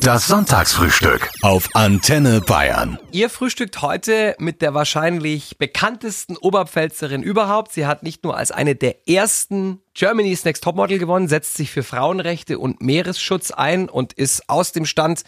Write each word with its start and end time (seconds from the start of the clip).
Das 0.00 0.28
Sonntagsfrühstück 0.28 1.30
auf 1.42 1.68
Antenne 1.74 2.40
Bayern. 2.40 2.98
Ihr 3.12 3.28
frühstückt 3.28 3.82
heute 3.82 4.34
mit 4.38 4.62
der 4.62 4.72
wahrscheinlich 4.72 5.58
bekanntesten 5.58 6.38
Oberpfälzerin 6.38 7.22
überhaupt. 7.22 7.72
Sie 7.72 7.84
hat 7.84 8.02
nicht 8.02 8.24
nur 8.24 8.34
als 8.34 8.50
eine 8.50 8.74
der 8.74 9.06
ersten 9.06 9.82
Germany's 9.92 10.46
Next 10.46 10.64
Topmodel 10.64 10.98
gewonnen, 10.98 11.28
setzt 11.28 11.54
sich 11.54 11.70
für 11.70 11.82
Frauenrechte 11.82 12.58
und 12.58 12.80
Meeresschutz 12.80 13.50
ein 13.50 13.90
und 13.90 14.14
ist 14.14 14.48
aus 14.48 14.72
dem 14.72 14.86
Stand 14.86 15.22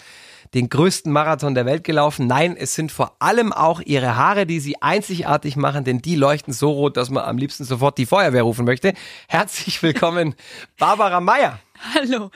den 0.54 0.71
größten 0.71 1.13
Marathon 1.13 1.54
der 1.54 1.67
Welt 1.67 1.85
gelaufen. 1.85 2.27
Nein, 2.27 2.57
es 2.57 2.75
sind 2.75 2.91
vor 2.91 3.17
allem 3.19 3.53
auch 3.53 3.83
ihre 3.83 4.17
Haare, 4.17 4.47
die 4.47 4.59
sie 4.59 4.81
einzigartig 4.81 5.57
machen, 5.57 5.85
denn 5.85 6.01
die 6.01 6.17
leuchten 6.17 6.54
so 6.54 6.71
rot, 6.71 6.97
dass 6.97 7.11
man 7.11 7.25
am 7.25 7.37
liebsten 7.37 7.65
sofort 7.65 7.99
die 7.99 8.07
Feuerwehr 8.07 8.43
rufen 8.43 8.65
möchte. 8.65 8.95
Herzlich 9.29 9.83
willkommen, 9.83 10.35
Barbara 10.79 11.21
Meyer. 11.21 11.59
Hallo. 11.95 12.31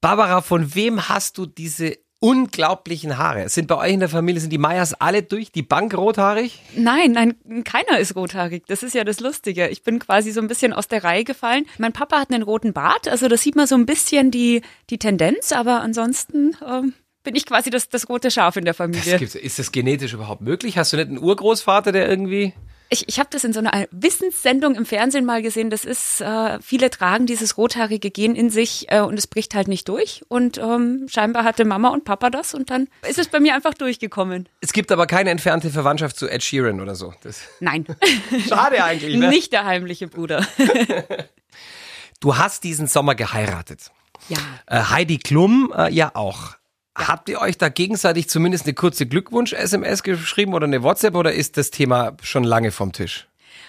Barbara, 0.00 0.42
von 0.42 0.74
wem 0.74 1.08
hast 1.08 1.38
du 1.38 1.46
diese 1.46 1.98
unglaublichen 2.18 3.18
Haare? 3.18 3.48
Sind 3.48 3.68
bei 3.68 3.76
euch 3.76 3.92
in 3.92 4.00
der 4.00 4.08
Familie, 4.08 4.40
sind 4.40 4.52
die 4.52 4.58
Meyers 4.58 4.94
alle 4.94 5.22
durch 5.22 5.52
die 5.52 5.62
Bank 5.62 5.96
rothaarig? 5.96 6.60
Nein, 6.74 7.12
nein, 7.12 7.64
keiner 7.64 7.98
ist 7.98 8.16
rothaarig. 8.16 8.64
Das 8.66 8.82
ist 8.82 8.94
ja 8.94 9.04
das 9.04 9.20
Lustige. 9.20 9.68
Ich 9.68 9.82
bin 9.82 9.98
quasi 9.98 10.32
so 10.32 10.40
ein 10.40 10.48
bisschen 10.48 10.72
aus 10.72 10.88
der 10.88 11.04
Reihe 11.04 11.24
gefallen. 11.24 11.66
Mein 11.78 11.92
Papa 11.92 12.18
hat 12.18 12.30
einen 12.30 12.42
roten 12.42 12.72
Bart, 12.72 13.08
also 13.08 13.28
da 13.28 13.36
sieht 13.36 13.56
man 13.56 13.66
so 13.66 13.74
ein 13.74 13.86
bisschen 13.86 14.30
die, 14.30 14.62
die 14.90 14.98
Tendenz, 14.98 15.52
aber 15.52 15.82
ansonsten 15.82 16.56
ähm, 16.66 16.94
bin 17.22 17.34
ich 17.34 17.44
quasi 17.44 17.70
das, 17.70 17.88
das 17.88 18.08
rote 18.08 18.30
Schaf 18.30 18.56
in 18.56 18.64
der 18.64 18.74
Familie. 18.74 19.18
Das 19.18 19.34
ist 19.34 19.58
das 19.58 19.72
genetisch 19.72 20.14
überhaupt 20.14 20.40
möglich? 20.40 20.78
Hast 20.78 20.92
du 20.92 20.96
nicht 20.96 21.08
einen 21.08 21.18
Urgroßvater, 21.18 21.92
der 21.92 22.08
irgendwie 22.08 22.54
ich, 22.88 23.08
ich 23.08 23.18
habe 23.18 23.28
das 23.30 23.44
in 23.44 23.52
so 23.52 23.58
einer 23.58 23.86
Wissenssendung 23.90 24.74
im 24.74 24.86
Fernsehen 24.86 25.24
mal 25.24 25.42
gesehen. 25.42 25.70
Das 25.70 25.84
ist, 25.84 26.20
äh, 26.20 26.60
viele 26.60 26.90
tragen 26.90 27.26
dieses 27.26 27.56
rothaarige 27.56 28.10
Gen 28.10 28.34
in 28.34 28.50
sich 28.50 28.86
äh, 28.90 29.00
und 29.00 29.18
es 29.18 29.26
bricht 29.26 29.54
halt 29.54 29.68
nicht 29.68 29.88
durch. 29.88 30.22
Und 30.28 30.58
ähm, 30.58 31.06
scheinbar 31.08 31.44
hatte 31.44 31.64
Mama 31.64 31.88
und 31.88 32.04
Papa 32.04 32.30
das 32.30 32.54
und 32.54 32.70
dann 32.70 32.88
ist 33.08 33.18
es 33.18 33.28
bei 33.28 33.40
mir 33.40 33.54
einfach 33.54 33.74
durchgekommen. 33.74 34.48
Es 34.60 34.72
gibt 34.72 34.92
aber 34.92 35.06
keine 35.06 35.30
entfernte 35.30 35.70
Verwandtschaft 35.70 36.16
zu 36.16 36.28
Ed 36.28 36.42
Sheeran 36.42 36.80
oder 36.80 36.94
so. 36.94 37.12
Das 37.22 37.40
Nein. 37.60 37.86
Schade 38.48 38.82
eigentlich. 38.84 39.16
Ne? 39.16 39.28
Nicht 39.28 39.52
der 39.52 39.64
heimliche 39.64 40.06
Bruder. 40.08 40.46
du 42.20 42.36
hast 42.36 42.64
diesen 42.64 42.86
Sommer 42.86 43.14
geheiratet. 43.14 43.90
Ja. 44.28 44.38
Äh, 44.66 44.84
Heidi 44.90 45.18
Klum 45.18 45.72
äh, 45.76 45.92
ja 45.92 46.12
auch. 46.14 46.56
Habt 46.96 47.28
ihr 47.28 47.40
euch 47.40 47.58
da 47.58 47.68
gegenseitig 47.68 48.28
zumindest 48.28 48.64
eine 48.64 48.74
kurze 48.74 49.06
Glückwunsch-SMS 49.06 50.02
geschrieben 50.02 50.54
oder 50.54 50.64
eine 50.64 50.82
WhatsApp 50.82 51.14
oder 51.14 51.32
ist 51.32 51.58
das 51.58 51.70
Thema 51.70 52.16
schon 52.22 52.42
lange 52.42 52.72
vom 52.72 52.92
Tisch? 52.92 53.28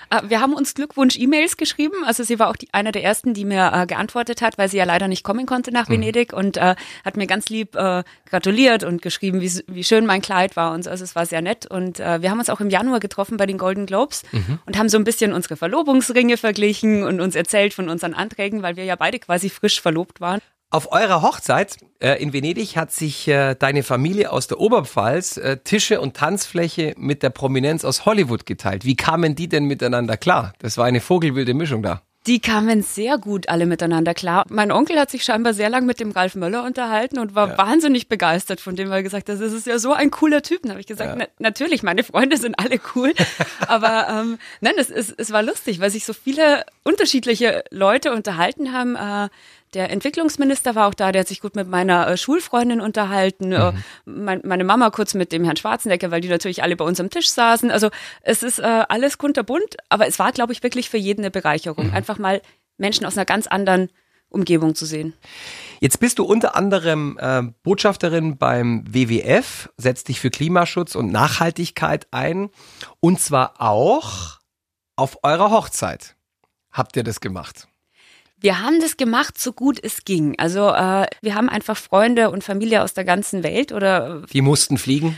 Äh, 0.10 0.22
wir 0.30 0.40
haben 0.40 0.54
uns 0.54 0.74
Glückwunsch-E-Mails 0.74 1.58
geschrieben. 1.58 1.96
Also 2.06 2.24
sie 2.24 2.40
war 2.40 2.50
auch 2.50 2.56
die, 2.56 2.74
einer 2.74 2.92
der 2.92 3.04
ersten, 3.04 3.34
die 3.34 3.46
mir 3.46 3.72
äh, 3.74 3.86
geantwortet 3.86 4.42
hat, 4.42 4.58
weil 4.58 4.70
sie 4.70 4.78
ja 4.78 4.86
leider 4.86 5.08
nicht 5.08 5.24
kommen 5.24 5.46
konnte 5.46 5.72
nach 5.72 5.90
mhm. 5.90 5.94
Venedig 5.94 6.34
und 6.34 6.58
äh, 6.58 6.76
hat 7.04 7.18
mir 7.18 7.28
ganz 7.28 7.50
lieb 7.50 7.76
äh, 7.76 8.04
gratuliert 8.26 8.84
und 8.84 9.02
geschrieben, 9.02 9.42
wie, 9.42 9.52
wie 9.68 9.84
schön 9.84 10.06
mein 10.06 10.22
Kleid 10.22 10.56
war 10.56 10.74
und 10.74 10.84
so. 10.84 10.90
Also 10.90 11.04
es 11.04 11.16
war 11.16 11.26
sehr 11.26 11.42
nett. 11.42 11.66
Und 11.66 12.00
äh, 12.00 12.22
wir 12.22 12.32
haben 12.32 12.40
uns 12.40 12.50
auch 12.50 12.62
im 12.62 12.70
Januar 12.70 13.00
getroffen 13.00 13.38
bei 13.38 13.46
den 13.46 13.58
Golden 13.58 13.86
Globes 13.86 14.24
mhm. 14.32 14.60
und 14.66 14.78
haben 14.78 14.90
so 14.90 14.98
ein 14.98 15.04
bisschen 15.04 15.34
unsere 15.34 15.58
Verlobungsringe 15.58 16.38
verglichen 16.38 17.04
und 17.04 17.20
uns 17.20 17.36
erzählt 17.36 17.74
von 17.74 17.90
unseren 17.90 18.14
Anträgen, 18.14 18.62
weil 18.62 18.78
wir 18.78 18.86
ja 18.86 18.96
beide 18.96 19.20
quasi 19.20 19.50
frisch 19.50 19.82
verlobt 19.82 20.22
waren. 20.22 20.40
Auf 20.70 20.92
eurer 20.92 21.22
Hochzeit 21.22 21.78
äh, 22.00 22.22
in 22.22 22.34
Venedig 22.34 22.76
hat 22.76 22.92
sich 22.92 23.26
äh, 23.30 23.56
deine 23.56 23.84
Familie 23.84 24.34
aus 24.34 24.48
der 24.48 24.60
Oberpfalz 24.60 25.38
äh, 25.38 25.58
Tische 25.64 26.02
und 26.02 26.18
Tanzfläche 26.18 26.94
mit 26.98 27.24
der 27.24 27.30
Prominenz 27.30 27.86
aus 27.86 28.06
Hollywood 28.06 28.46
geteilt. 28.46 28.84
Wie 28.84 28.98
kamen 28.98 29.34
die 29.34 29.48
denn 29.48 29.64
miteinander 29.64 30.18
klar? 30.18 30.52
Das 30.60 30.78
war 30.78 30.84
eine 30.84 31.00
vogelwilde 31.00 31.54
Mischung 31.54 31.84
da. 31.84 32.02
Die 32.28 32.42
kamen 32.42 32.82
sehr 32.82 33.18
gut 33.18 33.48
alle 33.48 33.66
miteinander 33.66 34.14
klar. 34.14 34.44
Mein 34.50 34.70
Onkel 34.70 35.00
hat 35.00 35.10
sich 35.10 35.24
scheinbar 35.24 35.54
sehr 35.54 35.70
lang 35.70 35.86
mit 35.86 36.02
dem 36.02 36.12
Ralf 36.12 36.36
Möller 36.36 36.66
unterhalten 36.66 37.20
und 37.20 37.36
war 37.36 37.48
ja. 37.48 37.58
wahnsinnig 37.58 38.10
begeistert 38.10 38.60
von 38.60 38.76
dem, 38.76 38.90
weil 38.90 38.98
er 38.98 39.04
gesagt 39.04 39.30
hat, 39.30 39.40
das 39.40 39.54
ist 39.54 39.66
ja 39.66 39.80
so 39.80 39.94
ein 39.94 40.12
cooler 40.12 40.42
Typ. 40.42 40.64
Da 40.64 40.72
habe 40.72 40.82
ich 40.82 40.88
gesagt, 40.88 41.12
ja. 41.12 41.16
na, 41.16 41.26
natürlich, 41.40 41.84
meine 41.84 42.04
Freunde 42.04 42.36
sind 42.36 42.60
alle 42.60 42.82
cool. 42.96 43.14
Aber 43.68 44.08
ähm, 44.10 44.40
nein, 44.60 44.74
es, 44.78 44.90
es, 44.90 45.10
es 45.10 45.32
war 45.32 45.42
lustig, 45.42 45.80
weil 45.80 45.90
sich 45.90 46.04
so 46.04 46.12
viele 46.12 46.66
unterschiedliche 46.84 47.64
Leute 47.72 48.12
unterhalten 48.12 48.74
haben. 48.74 48.98
Äh, 48.98 49.30
der 49.74 49.90
Entwicklungsminister 49.90 50.76
war 50.76 50.88
auch 50.88 50.94
da, 50.94 51.12
der 51.12 51.22
hat 51.22 51.28
sich 51.28 51.42
gut 51.42 51.56
mit 51.56 51.68
meiner 51.68 52.08
äh, 52.08 52.18
Schulfreundin 52.18 52.82
unterhalten, 52.82 53.52
äh, 53.52 53.72
mhm. 53.72 53.84
mein, 54.06 54.42
meine 54.44 54.64
Mama 54.64 54.90
kurz 54.90 55.14
mit 55.14 55.32
dem 55.32 55.44
Herrn 55.44 55.58
Schwarzenegger, 55.58 56.12
weil 56.12 56.22
die 56.22 56.30
natürlich 56.30 56.64
alle 56.64 56.76
bei 56.76 56.86
uns 56.86 57.00
am 57.00 57.10
Tisch 57.10 57.30
saßen. 57.30 57.72
Also 57.72 57.90
es 58.22 58.44
ist 58.44 58.60
äh, 58.60 58.64
alles 58.64 59.18
kunterbunt, 59.18 59.78
aber 59.90 60.08
es 60.08 60.20
war, 60.20 60.32
glaube 60.32 60.54
ich, 60.54 60.64
wirklich 60.64 60.90
für 60.90 60.98
jeden 60.98 61.22
eine 61.22 61.32
Bereicherung, 61.32 61.88
mhm. 61.88 61.94
einfach 61.94 62.18
mal 62.18 62.42
Menschen 62.78 63.06
aus 63.06 63.18
einer 63.18 63.26
ganz 63.26 63.48
anderen 63.48 63.90
Umgebung 64.30 64.76
zu 64.76 64.86
sehen. 64.86 65.14
Jetzt 65.80 66.00
bist 66.00 66.20
du 66.20 66.26
unter 66.26 66.56
anderem 66.56 67.18
äh, 67.20 67.44
Botschafterin 67.64 68.38
beim 68.38 68.84
WWF, 68.88 69.70
setzt 69.78 70.10
dich 70.10 70.20
für 70.20 70.30
Klimaschutz 70.30 70.96
und 70.96 71.12
Nachhaltigkeit 71.12 72.08
ein 72.12 72.50
und 73.00 73.20
zwar 73.20 73.62
auch 73.62 74.40
auf 74.96 75.20
eurer 75.24 75.52
Hochzeit 75.52 76.16
habt 76.72 76.96
ihr 76.98 77.04
das 77.04 77.22
gemacht. 77.22 77.68
Wir 78.40 78.62
haben 78.62 78.80
das 78.80 78.98
gemacht, 78.98 79.40
so 79.40 79.52
gut 79.52 79.80
es 79.82 80.06
ging. 80.06 80.38
Also 80.38 80.70
äh, 80.70 81.08
wir 81.22 81.36
haben 81.36 81.50
einfach 81.50 81.76
Freunde 81.76 82.30
und 82.30 82.44
Familie 82.44 82.84
aus 82.84 82.94
der 82.94 83.04
ganzen 83.04 83.44
Welt 83.44 83.72
oder. 83.72 84.24
Die 84.32 84.42
mussten 84.42 84.78
fliegen? 84.78 85.16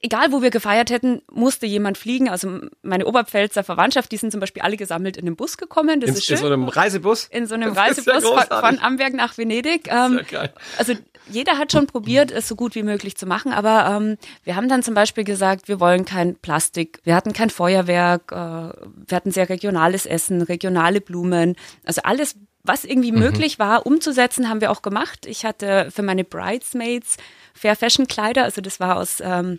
Egal, 0.00 0.30
wo 0.30 0.42
wir 0.42 0.50
gefeiert 0.50 0.90
hätten, 0.90 1.22
musste 1.28 1.66
jemand 1.66 1.98
fliegen. 1.98 2.28
Also 2.28 2.60
meine 2.82 3.06
Oberpfälzer 3.06 3.64
Verwandtschaft, 3.64 4.12
die 4.12 4.16
sind 4.16 4.30
zum 4.30 4.38
Beispiel 4.38 4.62
alle 4.62 4.76
gesammelt 4.76 5.16
in 5.16 5.26
einem 5.26 5.34
Bus 5.34 5.56
gekommen. 5.56 6.00
Das 6.00 6.10
in, 6.10 6.16
ist 6.16 6.26
schön. 6.26 6.36
In 6.36 6.40
so 6.40 6.46
einem 6.46 6.68
Reisebus? 6.68 7.24
In 7.32 7.46
so 7.46 7.56
einem 7.56 7.72
Reisebus 7.76 8.22
ja 8.22 8.60
von, 8.60 8.78
Amberg 8.78 9.14
nach 9.14 9.36
Venedig. 9.36 9.88
Ähm, 9.90 10.20
also 10.78 10.92
jeder 11.30 11.58
hat 11.58 11.72
schon 11.72 11.88
probiert, 11.88 12.30
es 12.30 12.46
so 12.46 12.54
gut 12.54 12.76
wie 12.76 12.84
möglich 12.84 13.16
zu 13.16 13.26
machen. 13.26 13.52
Aber 13.52 13.96
ähm, 13.96 14.18
wir 14.44 14.54
haben 14.54 14.68
dann 14.68 14.84
zum 14.84 14.94
Beispiel 14.94 15.24
gesagt, 15.24 15.66
wir 15.66 15.80
wollen 15.80 16.04
kein 16.04 16.36
Plastik. 16.36 17.00
Wir 17.02 17.16
hatten 17.16 17.32
kein 17.32 17.50
Feuerwerk. 17.50 18.30
Äh, 18.30 18.36
wir 18.36 19.16
hatten 19.16 19.32
sehr 19.32 19.48
regionales 19.48 20.06
Essen, 20.06 20.42
regionale 20.42 21.00
Blumen. 21.00 21.56
Also 21.84 22.02
alles 22.04 22.36
was 22.68 22.84
irgendwie 22.84 23.12
mhm. 23.12 23.18
möglich 23.18 23.58
war, 23.58 23.86
umzusetzen, 23.86 24.48
haben 24.48 24.60
wir 24.60 24.70
auch 24.70 24.82
gemacht. 24.82 25.26
Ich 25.26 25.44
hatte 25.44 25.90
für 25.90 26.02
meine 26.02 26.24
Bridesmaids 26.24 27.16
Fair 27.54 27.74
Fashion 27.74 28.06
Kleider, 28.06 28.44
also 28.44 28.60
das 28.60 28.78
war 28.78 28.96
aus 28.96 29.20
ähm, 29.20 29.58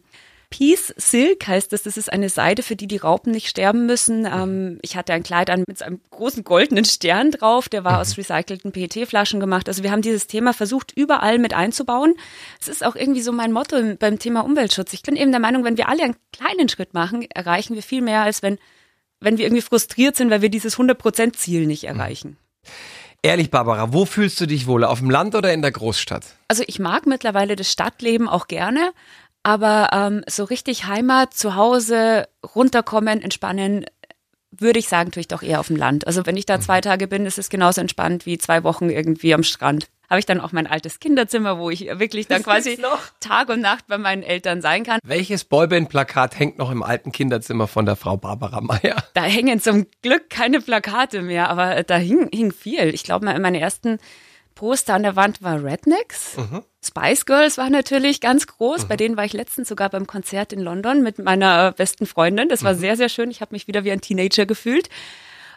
Peace 0.49 0.93
Silk 0.97 1.47
heißt 1.47 1.71
das. 1.73 1.83
Das 1.83 1.95
ist 1.95 2.11
eine 2.11 2.29
Seide, 2.29 2.63
für 2.63 2.75
die 2.75 2.87
die 2.87 2.97
Raupen 2.97 3.31
nicht 3.31 3.47
sterben 3.47 3.85
müssen. 3.85 4.25
Ähm, 4.25 4.79
ich 4.81 4.95
hatte 4.95 5.13
ein 5.13 5.21
Kleid 5.21 5.49
an 5.49 5.63
mit 5.67 5.81
einem 5.83 6.01
großen 6.09 6.43
goldenen 6.43 6.85
Stern 6.85 7.31
drauf. 7.31 7.69
Der 7.69 7.83
war 7.83 7.93
mhm. 7.93 7.99
aus 7.99 8.17
recycelten 8.17 8.71
PET-Flaschen 8.71 9.39
gemacht. 9.39 9.67
Also 9.67 9.83
wir 9.83 9.91
haben 9.91 10.01
dieses 10.01 10.25
Thema 10.25 10.53
versucht, 10.53 10.91
überall 10.95 11.37
mit 11.37 11.53
einzubauen. 11.53 12.15
Es 12.59 12.67
ist 12.67 12.83
auch 12.83 12.95
irgendwie 12.95 13.21
so 13.21 13.31
mein 13.31 13.51
Motto 13.51 13.77
beim 13.99 14.17
Thema 14.17 14.41
Umweltschutz. 14.41 14.93
Ich 14.93 15.03
bin 15.03 15.15
eben 15.15 15.31
der 15.31 15.39
Meinung, 15.39 15.63
wenn 15.63 15.77
wir 15.77 15.87
alle 15.87 16.03
einen 16.03 16.15
kleinen 16.33 16.67
Schritt 16.67 16.93
machen, 16.95 17.29
erreichen 17.29 17.75
wir 17.75 17.83
viel 17.83 18.01
mehr, 18.01 18.23
als 18.23 18.41
wenn, 18.41 18.57
wenn 19.19 19.37
wir 19.37 19.45
irgendwie 19.45 19.61
frustriert 19.61 20.15
sind, 20.15 20.31
weil 20.31 20.41
wir 20.41 20.49
dieses 20.49 20.77
100%-Ziel 20.77 21.67
nicht 21.67 21.83
mhm. 21.83 21.89
erreichen. 21.89 22.29
Mhm. 22.29 22.37
Ehrlich, 23.21 23.51
Barbara, 23.51 23.91
wo 23.91 24.05
fühlst 24.05 24.39
du 24.39 24.45
dich 24.45 24.65
wohl? 24.65 24.85
Auf 24.85 24.99
dem 24.99 25.09
Land 25.09 25.35
oder 25.35 25.51
in 25.51 25.61
der 25.61 25.71
Großstadt? 25.71 26.23
Also 26.47 26.63
ich 26.67 26.79
mag 26.79 27.05
mittlerweile 27.05 27.57
das 27.57 27.69
Stadtleben 27.69 28.29
auch 28.29 28.47
gerne, 28.47 28.93
aber 29.43 29.89
ähm, 29.91 30.23
so 30.27 30.45
richtig 30.45 30.85
Heimat, 30.85 31.33
zu 31.33 31.55
Hause, 31.55 32.29
runterkommen, 32.55 33.21
entspannen, 33.21 33.85
würde 34.61 34.79
ich 34.79 34.89
sagen, 34.89 35.11
tue 35.11 35.21
ich 35.21 35.27
doch 35.27 35.41
eher 35.41 35.59
auf 35.59 35.67
dem 35.67 35.75
Land. 35.75 36.07
Also 36.07 36.25
wenn 36.25 36.37
ich 36.37 36.45
da 36.45 36.59
zwei 36.59 36.77
mhm. 36.77 36.83
Tage 36.83 37.07
bin, 37.07 37.25
ist 37.25 37.37
es 37.37 37.49
genauso 37.49 37.81
entspannt 37.81 38.25
wie 38.25 38.37
zwei 38.37 38.63
Wochen 38.63 38.89
irgendwie 38.89 39.33
am 39.33 39.43
Strand 39.43 39.87
habe 40.09 40.19
ich 40.19 40.25
dann 40.25 40.41
auch 40.41 40.51
mein 40.51 40.67
altes 40.67 40.99
Kinderzimmer, 40.99 41.59
wo 41.59 41.69
ich 41.69 41.81
wirklich 41.81 42.27
dann 42.27 42.43
quasi 42.43 42.79
Tag 43.19 43.49
und 43.49 43.61
Nacht 43.61 43.87
bei 43.87 43.97
meinen 43.97 44.23
Eltern 44.23 44.61
sein 44.61 44.83
kann. 44.83 44.99
Welches 45.03 45.43
Boyband-Plakat 45.43 46.37
hängt 46.39 46.57
noch 46.57 46.71
im 46.71 46.81
alten 46.81 47.11
Kinderzimmer 47.11 47.67
von 47.67 47.85
der 47.85 47.95
Frau 47.95 48.17
Barbara 48.17 48.61
Meyer? 48.61 49.03
Da 49.13 49.23
hängen 49.23 49.59
zum 49.59 49.85
Glück 50.01 50.29
keine 50.29 50.61
Plakate 50.61 51.21
mehr, 51.21 51.49
aber 51.49 51.83
da 51.83 51.97
hing, 51.97 52.29
hing 52.33 52.51
viel. 52.51 52.93
Ich 52.93 53.03
glaube, 53.03 53.25
meine 53.25 53.59
ersten 53.59 53.99
Poster 54.55 54.95
an 54.95 55.03
der 55.03 55.15
Wand 55.15 55.41
war 55.43 55.63
Rednecks. 55.63 56.37
Mhm. 56.37 56.63
Spice 56.85 57.25
Girls 57.25 57.57
war 57.57 57.69
natürlich 57.69 58.21
ganz 58.21 58.47
groß. 58.47 58.83
Mhm. 58.83 58.87
Bei 58.87 58.95
denen 58.95 59.17
war 59.17 59.25
ich 59.25 59.33
letztens 59.33 59.67
sogar 59.69 59.89
beim 59.89 60.07
Konzert 60.07 60.53
in 60.53 60.61
London 60.61 61.01
mit 61.03 61.19
meiner 61.19 61.73
besten 61.73 62.05
Freundin. 62.05 62.49
Das 62.49 62.63
war 62.63 62.73
mhm. 62.73 62.79
sehr, 62.79 62.97
sehr 62.97 63.09
schön. 63.09 63.31
Ich 63.31 63.41
habe 63.41 63.53
mich 63.53 63.67
wieder 63.67 63.83
wie 63.83 63.91
ein 63.91 64.01
Teenager 64.01 64.45
gefühlt. 64.45 64.89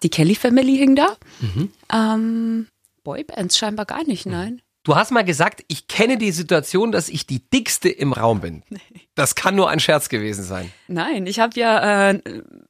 Die 0.03 0.11
Kelly 0.11 0.35
Family 0.35 0.77
hing 0.77 0.97
da. 0.97 1.17
Mhm. 1.41 1.73
Ähm, 1.93 2.67
Boybands 3.05 3.57
scheinbar 3.57 3.87
gar 3.87 4.05
nicht, 4.05 4.27
nein. 4.27 4.63
Du 4.85 4.97
hast 4.97 5.13
mal 5.13 5.23
gesagt, 5.23 5.65
ich 5.69 5.87
kenne 5.87 6.19
die 6.19 6.33
Situation, 6.33 6.91
dass 6.91 7.09
ich 7.09 7.25
die 7.25 7.49
dickste 7.51 7.89
im 7.89 8.13
Raum 8.13 8.41
bin. 8.41 8.63
Nee. 8.71 8.81
Das 9.15 9.35
kann 9.35 9.55
nur 9.55 9.69
ein 9.69 9.79
Scherz 9.79 10.09
gewesen 10.09 10.43
sein. 10.43 10.73
Nein, 10.89 11.27
ich 11.27 11.39
habe 11.39 11.61
ja 11.61 12.11
äh, 12.11 12.23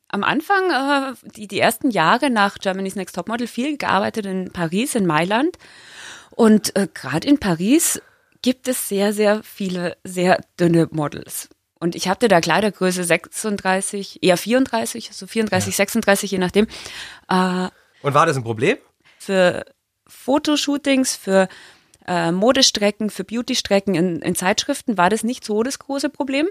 am 0.08 0.24
Anfang 0.24 0.70
äh, 0.70 1.14
die, 1.36 1.46
die 1.46 1.60
ersten 1.60 1.90
Jahre 1.90 2.30
nach 2.30 2.58
Germany's 2.58 2.96
Next 2.96 3.14
Topmodel 3.14 3.46
viel 3.46 3.76
gearbeitet 3.76 4.26
in 4.26 4.52
Paris, 4.52 4.96
in 4.96 5.06
Mailand. 5.06 5.56
Und 6.30 6.74
äh, 6.74 6.88
gerade 6.92 7.28
in 7.28 7.38
Paris 7.38 8.02
gibt 8.42 8.68
es 8.68 8.88
sehr, 8.88 9.12
sehr 9.12 9.42
viele 9.42 9.96
sehr 10.04 10.40
dünne 10.58 10.88
Models. 10.90 11.48
Und 11.78 11.96
ich 11.96 12.08
hatte 12.08 12.28
da 12.28 12.40
Kleidergröße 12.40 13.02
36, 13.02 14.22
eher 14.22 14.36
34, 14.36 15.10
so 15.12 15.26
34, 15.26 15.72
ja. 15.72 15.76
36, 15.76 16.30
je 16.30 16.38
nachdem. 16.38 16.66
Äh, 17.28 17.68
Und 18.02 18.14
war 18.14 18.26
das 18.26 18.36
ein 18.36 18.44
Problem? 18.44 18.78
Für 19.18 19.64
Fotoshootings, 20.06 21.16
für 21.16 21.48
äh, 22.06 22.30
Modestrecken, 22.30 23.10
für 23.10 23.24
Beautystrecken 23.24 23.94
in, 23.94 24.22
in 24.22 24.34
Zeitschriften 24.34 24.96
war 24.96 25.10
das 25.10 25.24
nicht 25.24 25.44
so 25.44 25.62
das 25.62 25.78
große 25.78 26.08
Problem. 26.08 26.48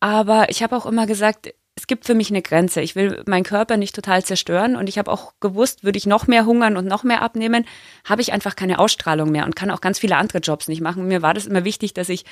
Aber 0.00 0.50
ich 0.50 0.62
habe 0.62 0.76
auch 0.76 0.86
immer 0.86 1.06
gesagt, 1.06 1.54
es 1.78 1.86
gibt 1.86 2.06
für 2.06 2.14
mich 2.14 2.30
eine 2.30 2.42
Grenze. 2.42 2.80
Ich 2.80 2.96
will 2.96 3.22
meinen 3.26 3.44
Körper 3.44 3.76
nicht 3.76 3.94
total 3.94 4.24
zerstören 4.24 4.74
und 4.74 4.88
ich 4.88 4.98
habe 4.98 5.12
auch 5.12 5.34
gewusst, 5.38 5.84
würde 5.84 5.96
ich 5.96 6.06
noch 6.06 6.26
mehr 6.26 6.44
hungern 6.44 6.76
und 6.76 6.86
noch 6.86 7.04
mehr 7.04 7.22
abnehmen, 7.22 7.64
habe 8.04 8.20
ich 8.20 8.32
einfach 8.32 8.56
keine 8.56 8.80
Ausstrahlung 8.80 9.30
mehr 9.30 9.46
und 9.46 9.54
kann 9.54 9.70
auch 9.70 9.80
ganz 9.80 10.00
viele 10.00 10.16
andere 10.16 10.38
Jobs 10.38 10.66
nicht 10.66 10.80
machen. 10.80 11.06
Mir 11.06 11.22
war 11.22 11.34
das 11.34 11.46
immer 11.46 11.64
wichtig, 11.64 11.94
dass 11.94 12.08
ich 12.08 12.24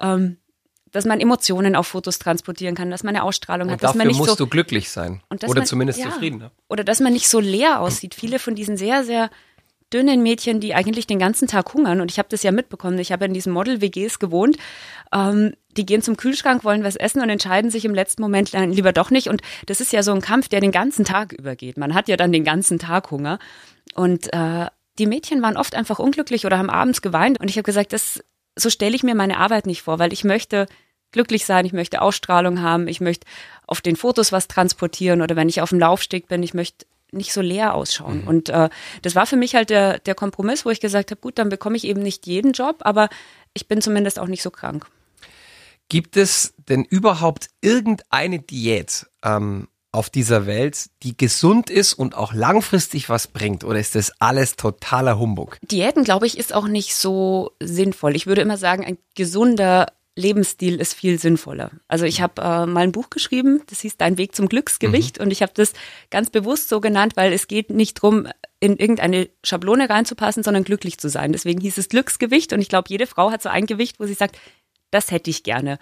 ähm, 0.00 0.36
dass 0.92 1.04
man 1.04 1.20
Emotionen 1.20 1.76
auf 1.76 1.86
Fotos 1.86 2.18
transportieren 2.18 2.74
kann, 2.74 2.90
dass 2.90 3.04
man 3.04 3.14
eine 3.14 3.24
Ausstrahlung 3.24 3.68
und 3.68 3.74
hat, 3.74 3.82
dass 3.82 3.94
man 3.94 4.08
nicht 4.08 4.18
musst 4.18 4.30
so 4.30 4.36
du 4.36 4.46
glücklich 4.48 4.90
sein 4.90 5.22
oder 5.30 5.54
man, 5.54 5.64
zumindest 5.64 6.00
ja, 6.00 6.10
zufrieden. 6.10 6.38
Ne? 6.38 6.50
Oder 6.68 6.84
dass 6.84 7.00
man 7.00 7.12
nicht 7.12 7.28
so 7.28 7.38
leer 7.38 7.80
aussieht. 7.80 8.14
Viele 8.14 8.38
von 8.38 8.54
diesen 8.54 8.76
sehr 8.76 9.04
sehr 9.04 9.30
dünnen 9.92 10.22
Mädchen, 10.22 10.60
die 10.60 10.74
eigentlich 10.74 11.06
den 11.06 11.18
ganzen 11.18 11.48
Tag 11.48 11.74
hungern 11.74 12.00
und 12.00 12.10
ich 12.10 12.18
habe 12.18 12.28
das 12.28 12.42
ja 12.42 12.52
mitbekommen. 12.52 12.98
Ich 12.98 13.12
habe 13.12 13.24
in 13.24 13.34
diesen 13.34 13.52
Model 13.52 13.80
WGs 13.80 14.18
gewohnt. 14.18 14.56
Ähm, 15.12 15.52
die 15.76 15.86
gehen 15.86 16.02
zum 16.02 16.16
Kühlschrank, 16.16 16.64
wollen 16.64 16.84
was 16.84 16.96
essen 16.96 17.22
und 17.22 17.28
entscheiden 17.28 17.70
sich 17.70 17.84
im 17.84 17.94
letzten 17.94 18.22
Moment 18.22 18.52
lieber 18.52 18.92
doch 18.92 19.10
nicht. 19.10 19.28
Und 19.28 19.42
das 19.66 19.80
ist 19.80 19.92
ja 19.92 20.02
so 20.02 20.12
ein 20.12 20.20
Kampf, 20.20 20.48
der 20.48 20.60
den 20.60 20.72
ganzen 20.72 21.04
Tag 21.04 21.32
übergeht. 21.32 21.76
Man 21.76 21.94
hat 21.94 22.08
ja 22.08 22.16
dann 22.16 22.32
den 22.32 22.44
ganzen 22.44 22.78
Tag 22.78 23.10
Hunger 23.10 23.38
und 23.94 24.32
äh, 24.32 24.66
die 24.98 25.06
Mädchen 25.06 25.42
waren 25.42 25.56
oft 25.56 25.74
einfach 25.74 25.98
unglücklich 25.98 26.46
oder 26.46 26.58
haben 26.58 26.70
abends 26.70 27.02
geweint 27.02 27.40
und 27.40 27.48
ich 27.48 27.56
habe 27.56 27.64
gesagt, 27.64 27.92
das 27.92 28.22
so 28.56 28.68
stelle 28.68 28.94
ich 28.94 29.02
mir 29.02 29.14
meine 29.14 29.38
Arbeit 29.38 29.66
nicht 29.66 29.82
vor, 29.82 29.98
weil 29.98 30.12
ich 30.12 30.24
möchte 30.24 30.66
glücklich 31.12 31.44
sein, 31.44 31.64
ich 31.64 31.72
möchte 31.72 32.02
Ausstrahlung 32.02 32.60
haben, 32.60 32.88
ich 32.88 33.00
möchte 33.00 33.26
auf 33.66 33.80
den 33.80 33.96
Fotos 33.96 34.32
was 34.32 34.48
transportieren 34.48 35.22
oder 35.22 35.36
wenn 35.36 35.48
ich 35.48 35.60
auf 35.60 35.70
dem 35.70 35.80
Laufsteg 35.80 36.28
bin, 36.28 36.42
ich 36.42 36.54
möchte 36.54 36.86
nicht 37.12 37.32
so 37.32 37.40
leer 37.40 37.74
ausschauen. 37.74 38.22
Mhm. 38.22 38.28
Und 38.28 38.48
äh, 38.48 38.68
das 39.02 39.14
war 39.14 39.26
für 39.26 39.36
mich 39.36 39.54
halt 39.54 39.70
der, 39.70 39.98
der 39.98 40.14
Kompromiss, 40.14 40.64
wo 40.64 40.70
ich 40.70 40.80
gesagt 40.80 41.10
habe, 41.10 41.20
gut, 41.20 41.38
dann 41.38 41.48
bekomme 41.48 41.76
ich 41.76 41.84
eben 41.84 42.02
nicht 42.02 42.26
jeden 42.26 42.52
Job, 42.52 42.76
aber 42.80 43.08
ich 43.54 43.68
bin 43.68 43.80
zumindest 43.80 44.18
auch 44.18 44.26
nicht 44.26 44.42
so 44.42 44.50
krank. 44.50 44.86
Gibt 45.88 46.16
es 46.16 46.54
denn 46.68 46.84
überhaupt 46.84 47.48
irgendeine 47.60 48.38
Diät 48.38 49.06
ähm, 49.24 49.66
auf 49.92 50.08
dieser 50.08 50.46
Welt, 50.46 50.90
die 51.02 51.16
gesund 51.16 51.68
ist 51.68 51.94
und 51.94 52.14
auch 52.14 52.32
langfristig 52.32 53.08
was 53.08 53.26
bringt? 53.26 53.64
Oder 53.64 53.80
ist 53.80 53.96
das 53.96 54.12
alles 54.20 54.56
totaler 54.56 55.18
Humbug? 55.18 55.58
Diäten, 55.62 56.04
glaube 56.04 56.26
ich, 56.26 56.38
ist 56.38 56.54
auch 56.54 56.68
nicht 56.68 56.94
so 56.94 57.50
sinnvoll. 57.60 58.14
Ich 58.14 58.26
würde 58.26 58.42
immer 58.42 58.56
sagen, 58.56 58.84
ein 58.84 58.98
gesunder 59.16 59.86
Lebensstil 60.16 60.80
ist 60.80 60.94
viel 60.94 61.18
sinnvoller. 61.18 61.70
Also 61.88 62.04
ich 62.04 62.20
habe 62.20 62.42
äh, 62.42 62.66
mal 62.66 62.80
ein 62.80 62.92
Buch 62.92 63.10
geschrieben, 63.10 63.62
das 63.68 63.80
hieß 63.80 63.96
Dein 63.96 64.18
Weg 64.18 64.34
zum 64.34 64.48
Glücksgewicht 64.48 65.18
mhm. 65.18 65.24
und 65.24 65.30
ich 65.30 65.42
habe 65.42 65.52
das 65.54 65.72
ganz 66.10 66.30
bewusst 66.30 66.68
so 66.68 66.80
genannt, 66.80 67.12
weil 67.16 67.32
es 67.32 67.46
geht 67.48 67.70
nicht 67.70 67.94
drum, 67.94 68.26
in 68.58 68.76
irgendeine 68.76 69.28
Schablone 69.44 69.88
reinzupassen, 69.88 70.42
sondern 70.42 70.64
glücklich 70.64 70.98
zu 70.98 71.08
sein. 71.08 71.32
Deswegen 71.32 71.60
hieß 71.60 71.78
es 71.78 71.88
Glücksgewicht 71.88 72.52
und 72.52 72.60
ich 72.60 72.68
glaube, 72.68 72.88
jede 72.88 73.06
Frau 73.06 73.30
hat 73.30 73.42
so 73.42 73.48
ein 73.48 73.66
Gewicht, 73.66 74.00
wo 74.00 74.06
sie 74.06 74.14
sagt, 74.14 74.38
das 74.90 75.10
hätte 75.10 75.30
ich 75.30 75.44
gerne. 75.44 75.78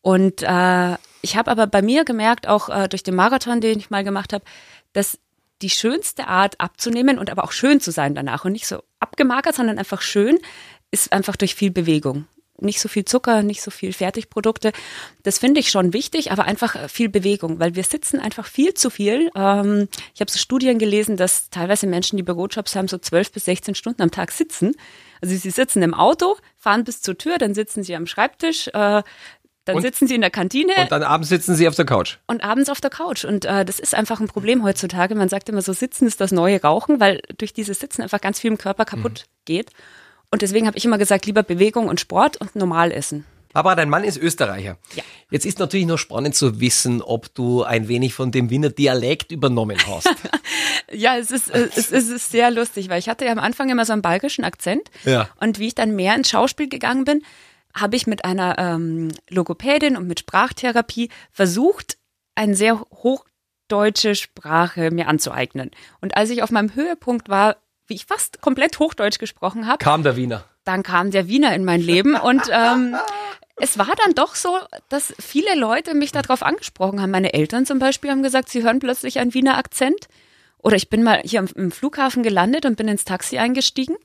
Und 0.00 0.42
äh, 0.42 0.96
ich 1.22 1.36
habe 1.36 1.50
aber 1.50 1.66
bei 1.66 1.82
mir 1.82 2.04
gemerkt, 2.04 2.46
auch 2.46 2.68
äh, 2.68 2.88
durch 2.88 3.02
den 3.02 3.16
Marathon, 3.16 3.60
den 3.60 3.78
ich 3.78 3.90
mal 3.90 4.04
gemacht 4.04 4.32
habe, 4.32 4.44
dass 4.92 5.18
die 5.62 5.70
schönste 5.70 6.28
Art 6.28 6.60
abzunehmen 6.60 7.18
und 7.18 7.30
aber 7.30 7.44
auch 7.44 7.52
schön 7.52 7.80
zu 7.80 7.90
sein 7.90 8.14
danach 8.14 8.44
und 8.44 8.52
nicht 8.52 8.66
so 8.66 8.82
abgemagert, 9.00 9.54
sondern 9.54 9.78
einfach 9.78 10.02
schön, 10.02 10.38
ist 10.90 11.12
einfach 11.12 11.36
durch 11.36 11.54
viel 11.54 11.70
Bewegung 11.70 12.26
nicht 12.60 12.80
so 12.80 12.88
viel 12.88 13.04
Zucker, 13.04 13.42
nicht 13.42 13.62
so 13.62 13.70
viel 13.70 13.92
Fertigprodukte. 13.92 14.72
Das 15.22 15.38
finde 15.38 15.60
ich 15.60 15.70
schon 15.70 15.92
wichtig, 15.92 16.30
aber 16.32 16.44
einfach 16.44 16.76
äh, 16.76 16.88
viel 16.88 17.08
Bewegung, 17.08 17.58
weil 17.58 17.74
wir 17.74 17.84
sitzen 17.84 18.20
einfach 18.20 18.46
viel 18.46 18.74
zu 18.74 18.90
viel. 18.90 19.30
Ähm, 19.34 19.88
ich 20.14 20.20
habe 20.20 20.30
so 20.30 20.38
Studien 20.38 20.78
gelesen, 20.78 21.16
dass 21.16 21.50
teilweise 21.50 21.86
Menschen, 21.86 22.16
die 22.16 22.22
Bürojobs 22.22 22.76
haben, 22.76 22.88
so 22.88 22.98
zwölf 22.98 23.32
bis 23.32 23.46
16 23.46 23.74
Stunden 23.74 24.02
am 24.02 24.10
Tag 24.10 24.30
sitzen. 24.30 24.72
Also 25.20 25.36
sie 25.36 25.50
sitzen 25.50 25.82
im 25.82 25.94
Auto, 25.94 26.36
fahren 26.56 26.84
bis 26.84 27.00
zur 27.00 27.16
Tür, 27.16 27.38
dann 27.38 27.54
sitzen 27.54 27.82
sie 27.82 27.96
am 27.96 28.06
Schreibtisch, 28.06 28.68
äh, 28.68 29.02
dann 29.64 29.76
und, 29.76 29.82
sitzen 29.82 30.06
sie 30.06 30.14
in 30.14 30.20
der 30.20 30.30
Kantine. 30.30 30.72
Und 30.76 30.92
dann 30.92 31.02
abends 31.02 31.30
sitzen 31.30 31.54
sie 31.54 31.66
auf 31.66 31.74
der 31.74 31.86
Couch. 31.86 32.18
Und 32.26 32.44
abends 32.44 32.68
auf 32.68 32.82
der 32.82 32.90
Couch. 32.90 33.24
Und 33.24 33.46
äh, 33.46 33.64
das 33.64 33.78
ist 33.78 33.94
einfach 33.94 34.20
ein 34.20 34.28
Problem 34.28 34.62
heutzutage. 34.62 35.14
Man 35.14 35.30
sagt 35.30 35.48
immer 35.48 35.62
so, 35.62 35.72
Sitzen 35.72 36.06
ist 36.06 36.20
das 36.20 36.32
neue 36.32 36.60
Rauchen, 36.60 37.00
weil 37.00 37.22
durch 37.38 37.54
dieses 37.54 37.78
Sitzen 37.78 38.02
einfach 38.02 38.20
ganz 38.20 38.38
viel 38.40 38.50
im 38.50 38.58
Körper 38.58 38.84
kaputt 38.84 39.24
mhm. 39.26 39.40
geht. 39.46 39.70
Und 40.34 40.42
deswegen 40.42 40.66
habe 40.66 40.76
ich 40.76 40.84
immer 40.84 40.98
gesagt, 40.98 41.26
lieber 41.26 41.44
Bewegung 41.44 41.86
und 41.86 42.00
Sport 42.00 42.38
und 42.38 42.56
normal 42.56 42.90
essen. 42.90 43.24
Aber 43.52 43.76
dein 43.76 43.88
Mann 43.88 44.02
ist 44.02 44.16
Österreicher. 44.16 44.78
Ja. 44.96 45.04
Jetzt 45.30 45.46
ist 45.46 45.60
natürlich 45.60 45.86
noch 45.86 45.96
spannend 45.96 46.34
zu 46.34 46.58
wissen, 46.58 47.02
ob 47.02 47.32
du 47.36 47.62
ein 47.62 47.86
wenig 47.86 48.14
von 48.14 48.32
dem 48.32 48.50
Wiener 48.50 48.70
Dialekt 48.70 49.30
übernommen 49.30 49.78
hast. 49.86 50.12
ja, 50.92 51.16
es 51.16 51.30
ist, 51.30 51.50
es, 51.50 51.92
es 51.92 52.08
ist 52.08 52.32
sehr 52.32 52.50
lustig, 52.50 52.88
weil 52.88 52.98
ich 52.98 53.08
hatte 53.08 53.26
ja 53.26 53.30
am 53.30 53.38
Anfang 53.38 53.70
immer 53.70 53.84
so 53.84 53.92
einen 53.92 54.02
bayerischen 54.02 54.42
Akzent. 54.42 54.90
Ja. 55.04 55.28
Und 55.38 55.60
wie 55.60 55.68
ich 55.68 55.76
dann 55.76 55.94
mehr 55.94 56.16
ins 56.16 56.30
Schauspiel 56.30 56.68
gegangen 56.68 57.04
bin, 57.04 57.22
habe 57.72 57.94
ich 57.94 58.08
mit 58.08 58.24
einer 58.24 58.58
ähm, 58.58 59.12
Logopädin 59.30 59.96
und 59.96 60.08
mit 60.08 60.18
Sprachtherapie 60.18 61.10
versucht, 61.30 61.96
eine 62.34 62.56
sehr 62.56 62.80
hochdeutsche 62.90 64.16
Sprache 64.16 64.90
mir 64.90 65.06
anzueignen. 65.06 65.70
Und 66.00 66.16
als 66.16 66.30
ich 66.30 66.42
auf 66.42 66.50
meinem 66.50 66.74
Höhepunkt 66.74 67.28
war, 67.28 67.54
wie 67.86 67.94
ich 67.94 68.06
fast 68.06 68.40
komplett 68.40 68.78
Hochdeutsch 68.78 69.18
gesprochen 69.18 69.66
habe. 69.66 69.78
Kam 69.78 70.02
der 70.02 70.16
Wiener. 70.16 70.44
Dann 70.64 70.82
kam 70.82 71.10
der 71.10 71.28
Wiener 71.28 71.54
in 71.54 71.64
mein 71.64 71.80
Leben 71.80 72.14
und 72.16 72.42
ähm, 72.50 72.96
es 73.56 73.78
war 73.78 73.92
dann 74.04 74.14
doch 74.14 74.34
so, 74.34 74.58
dass 74.88 75.14
viele 75.18 75.54
Leute 75.54 75.94
mich 75.94 76.10
darauf 76.12 76.42
angesprochen 76.42 77.00
haben. 77.00 77.10
Meine 77.10 77.34
Eltern 77.34 77.66
zum 77.66 77.78
Beispiel 77.78 78.10
haben 78.10 78.22
gesagt, 78.22 78.48
sie 78.48 78.62
hören 78.62 78.80
plötzlich 78.80 79.18
einen 79.18 79.34
Wiener 79.34 79.58
Akzent. 79.58 80.08
Oder 80.58 80.76
ich 80.76 80.88
bin 80.88 81.02
mal 81.02 81.20
hier 81.24 81.44
im 81.54 81.70
Flughafen 81.70 82.22
gelandet 82.22 82.64
und 82.64 82.76
bin 82.76 82.88
ins 82.88 83.04
Taxi 83.04 83.38
eingestiegen. 83.38 83.96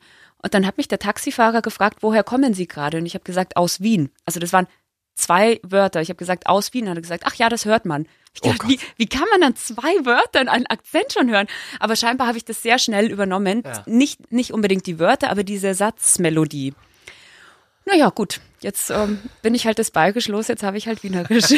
Und 0.42 0.54
dann 0.54 0.66
hat 0.66 0.78
mich 0.78 0.88
der 0.88 1.00
Taxifahrer 1.00 1.62
gefragt, 1.62 2.00
woher 2.02 2.24
kommen 2.24 2.54
Sie 2.54 2.68
gerade? 2.68 2.98
Und 2.98 3.06
ich 3.06 3.14
habe 3.14 3.24
gesagt, 3.24 3.58
aus 3.58 3.82
Wien. 3.82 4.12
Also 4.26 4.40
das 4.40 4.54
waren 4.54 4.68
zwei 5.16 5.60
Wörter. 5.64 6.02
Ich 6.02 6.10
habe 6.10 6.18
gesagt, 6.18 6.48
aus 6.48 6.74
Wien. 6.74 6.84
Und 6.84 6.90
er 6.90 6.96
hat 6.96 7.04
gesagt, 7.04 7.24
ach 7.26 7.36
ja, 7.36 7.50
das 7.50 7.66
hört 7.66 7.86
man. 7.86 8.08
Ich 8.34 8.42
dachte, 8.42 8.60
oh 8.64 8.70
wie, 8.70 8.80
wie 8.98 9.08
kann 9.08 9.28
man 9.32 9.42
dann 9.42 9.56
zwei 9.56 10.06
Wörter 10.06 10.42
in 10.42 10.50
einen 10.50 10.68
Akzent 10.68 11.12
schon 11.14 11.30
hören? 11.30 11.48
Aber 11.80 11.96
scheinbar 11.96 12.28
habe 12.28 12.38
ich 12.38 12.46
das 12.46 12.62
sehr 12.62 12.80
schnell 12.80 13.12
übernommen. 13.12 13.64
Ja. 13.66 13.84
Nicht, 13.86 14.32
nicht 14.32 14.54
unbedingt 14.54 14.86
die 14.86 15.00
Wörter, 15.00 15.30
aber 15.30 15.44
diese 15.44 15.74
Satzmelodie. 15.74 16.74
Naja, 17.86 18.10
gut, 18.10 18.40
jetzt 18.62 18.92
ähm, 18.92 19.20
bin 19.42 19.56
ich 19.56 19.66
halt 19.66 19.80
das 19.80 19.90
Bayerisch 19.92 20.28
los, 20.28 20.48
jetzt 20.48 20.64
habe 20.64 20.78
ich 20.78 20.88
halt 20.88 21.04
Wienerisch. 21.04 21.56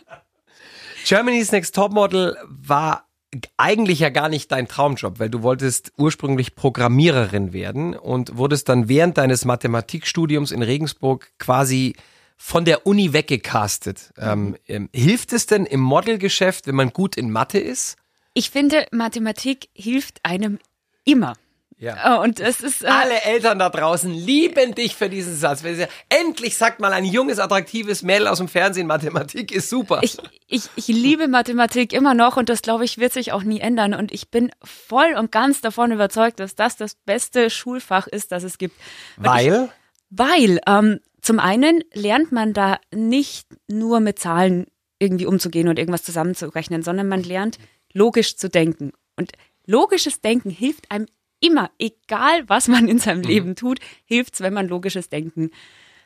Germany's 1.06 1.50
Next 1.50 1.74
Topmodel 1.74 2.36
war 2.46 3.08
eigentlich 3.56 4.00
ja 4.00 4.10
gar 4.10 4.28
nicht 4.28 4.50
dein 4.52 4.68
Traumjob, 4.68 5.18
weil 5.18 5.30
du 5.30 5.42
wolltest 5.42 5.92
ursprünglich 5.96 6.56
Programmiererin 6.56 7.52
werden 7.52 7.94
und 7.94 8.36
wurdest 8.36 8.68
dann 8.68 8.88
während 8.88 9.18
deines 9.18 9.44
Mathematikstudiums 9.44 10.50
in 10.50 10.62
Regensburg 10.62 11.30
quasi 11.38 11.94
von 12.42 12.64
der 12.64 12.86
Uni 12.86 13.12
weggecastet. 13.12 14.12
Ähm, 14.16 14.56
ähm, 14.66 14.88
hilft 14.94 15.34
es 15.34 15.44
denn 15.44 15.66
im 15.66 15.80
Modelgeschäft, 15.80 16.66
wenn 16.66 16.74
man 16.74 16.90
gut 16.90 17.18
in 17.18 17.30
Mathe 17.30 17.58
ist? 17.58 17.96
Ich 18.32 18.50
finde, 18.50 18.86
Mathematik 18.92 19.68
hilft 19.74 20.20
einem 20.24 20.58
immer. 21.04 21.34
Ja. 21.76 22.16
Äh, 22.16 22.18
und 22.20 22.40
es 22.40 22.62
ist 22.62 22.82
äh 22.82 22.88
alle 22.88 23.22
Eltern 23.24 23.58
da 23.58 23.68
draußen 23.68 24.12
lieben 24.12 24.74
dich 24.74 24.96
für 24.96 25.10
diesen 25.10 25.36
Satz. 25.36 25.62
Endlich 26.08 26.56
sagt 26.56 26.80
mal 26.80 26.94
ein 26.94 27.04
junges 27.04 27.38
attraktives 27.38 28.02
Mädel 28.02 28.26
aus 28.26 28.38
dem 28.38 28.48
Fernsehen, 28.48 28.86
Mathematik 28.86 29.52
ist 29.52 29.68
super. 29.68 30.00
Ich, 30.02 30.16
ich, 30.48 30.70
ich 30.76 30.88
liebe 30.88 31.28
Mathematik 31.28 31.92
immer 31.92 32.14
noch 32.14 32.38
und 32.38 32.48
das 32.48 32.62
glaube 32.62 32.86
ich 32.86 32.96
wird 32.96 33.12
sich 33.12 33.32
auch 33.32 33.42
nie 33.42 33.60
ändern 33.60 33.92
und 33.92 34.12
ich 34.12 34.30
bin 34.30 34.50
voll 34.64 35.14
und 35.14 35.30
ganz 35.30 35.60
davon 35.60 35.92
überzeugt, 35.92 36.40
dass 36.40 36.54
das 36.54 36.76
das 36.76 36.94
beste 36.94 37.50
Schulfach 37.50 38.06
ist, 38.06 38.32
das 38.32 38.44
es 38.44 38.56
gibt. 38.56 38.76
Weil? 39.18 39.64
Ich, 39.64 40.18
weil 40.18 40.60
ähm, 40.66 41.00
zum 41.20 41.38
einen 41.38 41.82
lernt 41.92 42.32
man 42.32 42.52
da 42.52 42.78
nicht 42.94 43.46
nur 43.68 44.00
mit 44.00 44.18
Zahlen 44.18 44.66
irgendwie 44.98 45.26
umzugehen 45.26 45.68
und 45.68 45.78
irgendwas 45.78 46.02
zusammenzurechnen, 46.02 46.82
sondern 46.82 47.08
man 47.08 47.22
lernt 47.22 47.58
logisch 47.92 48.36
zu 48.36 48.48
denken. 48.48 48.92
Und 49.16 49.32
logisches 49.66 50.20
Denken 50.20 50.50
hilft 50.50 50.90
einem 50.90 51.06
immer, 51.40 51.70
egal 51.78 52.48
was 52.48 52.68
man 52.68 52.88
in 52.88 52.98
seinem 52.98 53.20
mhm. 53.20 53.28
Leben 53.28 53.56
tut, 53.56 53.80
hilft 54.04 54.34
es, 54.34 54.40
wenn 54.40 54.54
man 54.54 54.68
logisches 54.68 55.08
Denken 55.08 55.50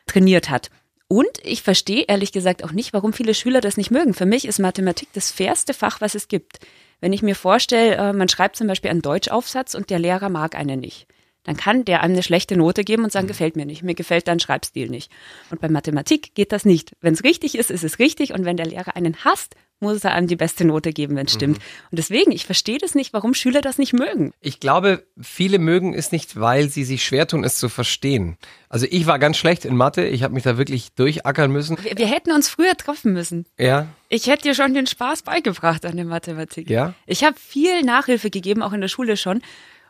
trainiert 0.07 0.49
hat. 0.49 0.69
Und 1.07 1.27
ich 1.43 1.61
verstehe 1.61 2.05
ehrlich 2.07 2.31
gesagt 2.31 2.63
auch 2.63 2.71
nicht, 2.71 2.93
warum 2.93 3.13
viele 3.13 3.35
Schüler 3.35 3.61
das 3.61 3.77
nicht 3.77 3.91
mögen. 3.91 4.13
Für 4.13 4.25
mich 4.25 4.45
ist 4.45 4.59
Mathematik 4.59 5.09
das 5.13 5.29
fairste 5.29 5.73
Fach, 5.73 6.01
was 6.01 6.15
es 6.15 6.27
gibt. 6.27 6.59
Wenn 6.99 7.13
ich 7.13 7.21
mir 7.21 7.35
vorstelle, 7.35 7.95
äh, 7.95 8.13
man 8.13 8.29
schreibt 8.29 8.55
zum 8.55 8.67
Beispiel 8.67 8.89
einen 8.89 9.01
Deutschaufsatz 9.01 9.75
und 9.75 9.89
der 9.89 9.99
Lehrer 9.99 10.29
mag 10.29 10.55
einen 10.55 10.79
nicht 10.79 11.07
dann 11.45 11.55
kann 11.55 11.85
der 11.85 12.01
einem 12.01 12.13
eine 12.13 12.23
schlechte 12.23 12.57
Note 12.57 12.83
geben 12.83 13.03
und 13.03 13.11
sagen, 13.11 13.25
mhm. 13.25 13.29
gefällt 13.29 13.55
mir 13.55 13.65
nicht, 13.65 13.83
mir 13.83 13.95
gefällt 13.95 14.27
dein 14.27 14.39
Schreibstil 14.39 14.89
nicht. 14.89 15.11
Und 15.49 15.61
bei 15.61 15.69
Mathematik 15.69 16.35
geht 16.35 16.51
das 16.51 16.65
nicht. 16.65 16.91
Wenn 17.01 17.13
es 17.13 17.23
richtig 17.23 17.57
ist, 17.57 17.71
ist 17.71 17.83
es 17.83 17.99
richtig 17.99 18.33
und 18.33 18.45
wenn 18.45 18.57
der 18.57 18.65
Lehrer 18.65 18.95
einen 18.95 19.23
hasst, 19.23 19.55
muss 19.79 20.03
er 20.03 20.13
einem 20.13 20.27
die 20.27 20.35
beste 20.35 20.65
Note 20.65 20.93
geben, 20.93 21.15
wenn 21.15 21.25
es 21.25 21.33
stimmt. 21.33 21.57
Mhm. 21.57 21.63
Und 21.91 21.99
deswegen, 21.99 22.31
ich 22.31 22.45
verstehe 22.45 22.77
das 22.77 22.95
nicht, 22.95 23.13
warum 23.13 23.33
Schüler 23.33 23.61
das 23.61 23.77
nicht 23.77 23.93
mögen. 23.93 24.31
Ich 24.39 24.59
glaube, 24.59 25.05
viele 25.21 25.59
mögen 25.59 25.93
es 25.93 26.11
nicht, 26.11 26.39
weil 26.39 26.69
sie 26.69 26.85
sich 26.85 27.03
schwer 27.03 27.27
tun, 27.27 27.43
es 27.43 27.57
zu 27.57 27.67
verstehen. 27.67 28.37
Also 28.69 28.87
ich 28.89 29.05
war 29.05 29.19
ganz 29.19 29.37
schlecht 29.37 29.65
in 29.65 29.75
Mathe, 29.75 30.05
ich 30.05 30.23
habe 30.23 30.33
mich 30.33 30.43
da 30.43 30.57
wirklich 30.57 30.93
durchackern 30.93 31.51
müssen. 31.51 31.77
Wir, 31.83 31.97
wir, 31.97 32.07
hätten 32.07 32.31
uns 32.31 32.49
früher 32.49 32.75
treffen 32.77 33.13
müssen. 33.13 33.45
Ja. 33.57 33.87
Ich 34.07 34.27
hätte 34.27 34.43
dir 34.43 34.55
schon 34.55 34.73
den 34.73 34.87
Spaß 34.87 35.23
beigebracht 35.23 35.85
an 35.85 35.97
der 35.97 36.05
Mathematik. 36.05 36.69
Ja. 36.69 36.93
Ich 37.05 37.23
habe 37.23 37.35
viel 37.37 37.81
Nachhilfe 37.83 38.29
gegeben, 38.29 38.63
auch 38.63 38.73
in 38.73 38.81
der 38.81 38.87
Schule 38.87 39.17
schon. 39.17 39.41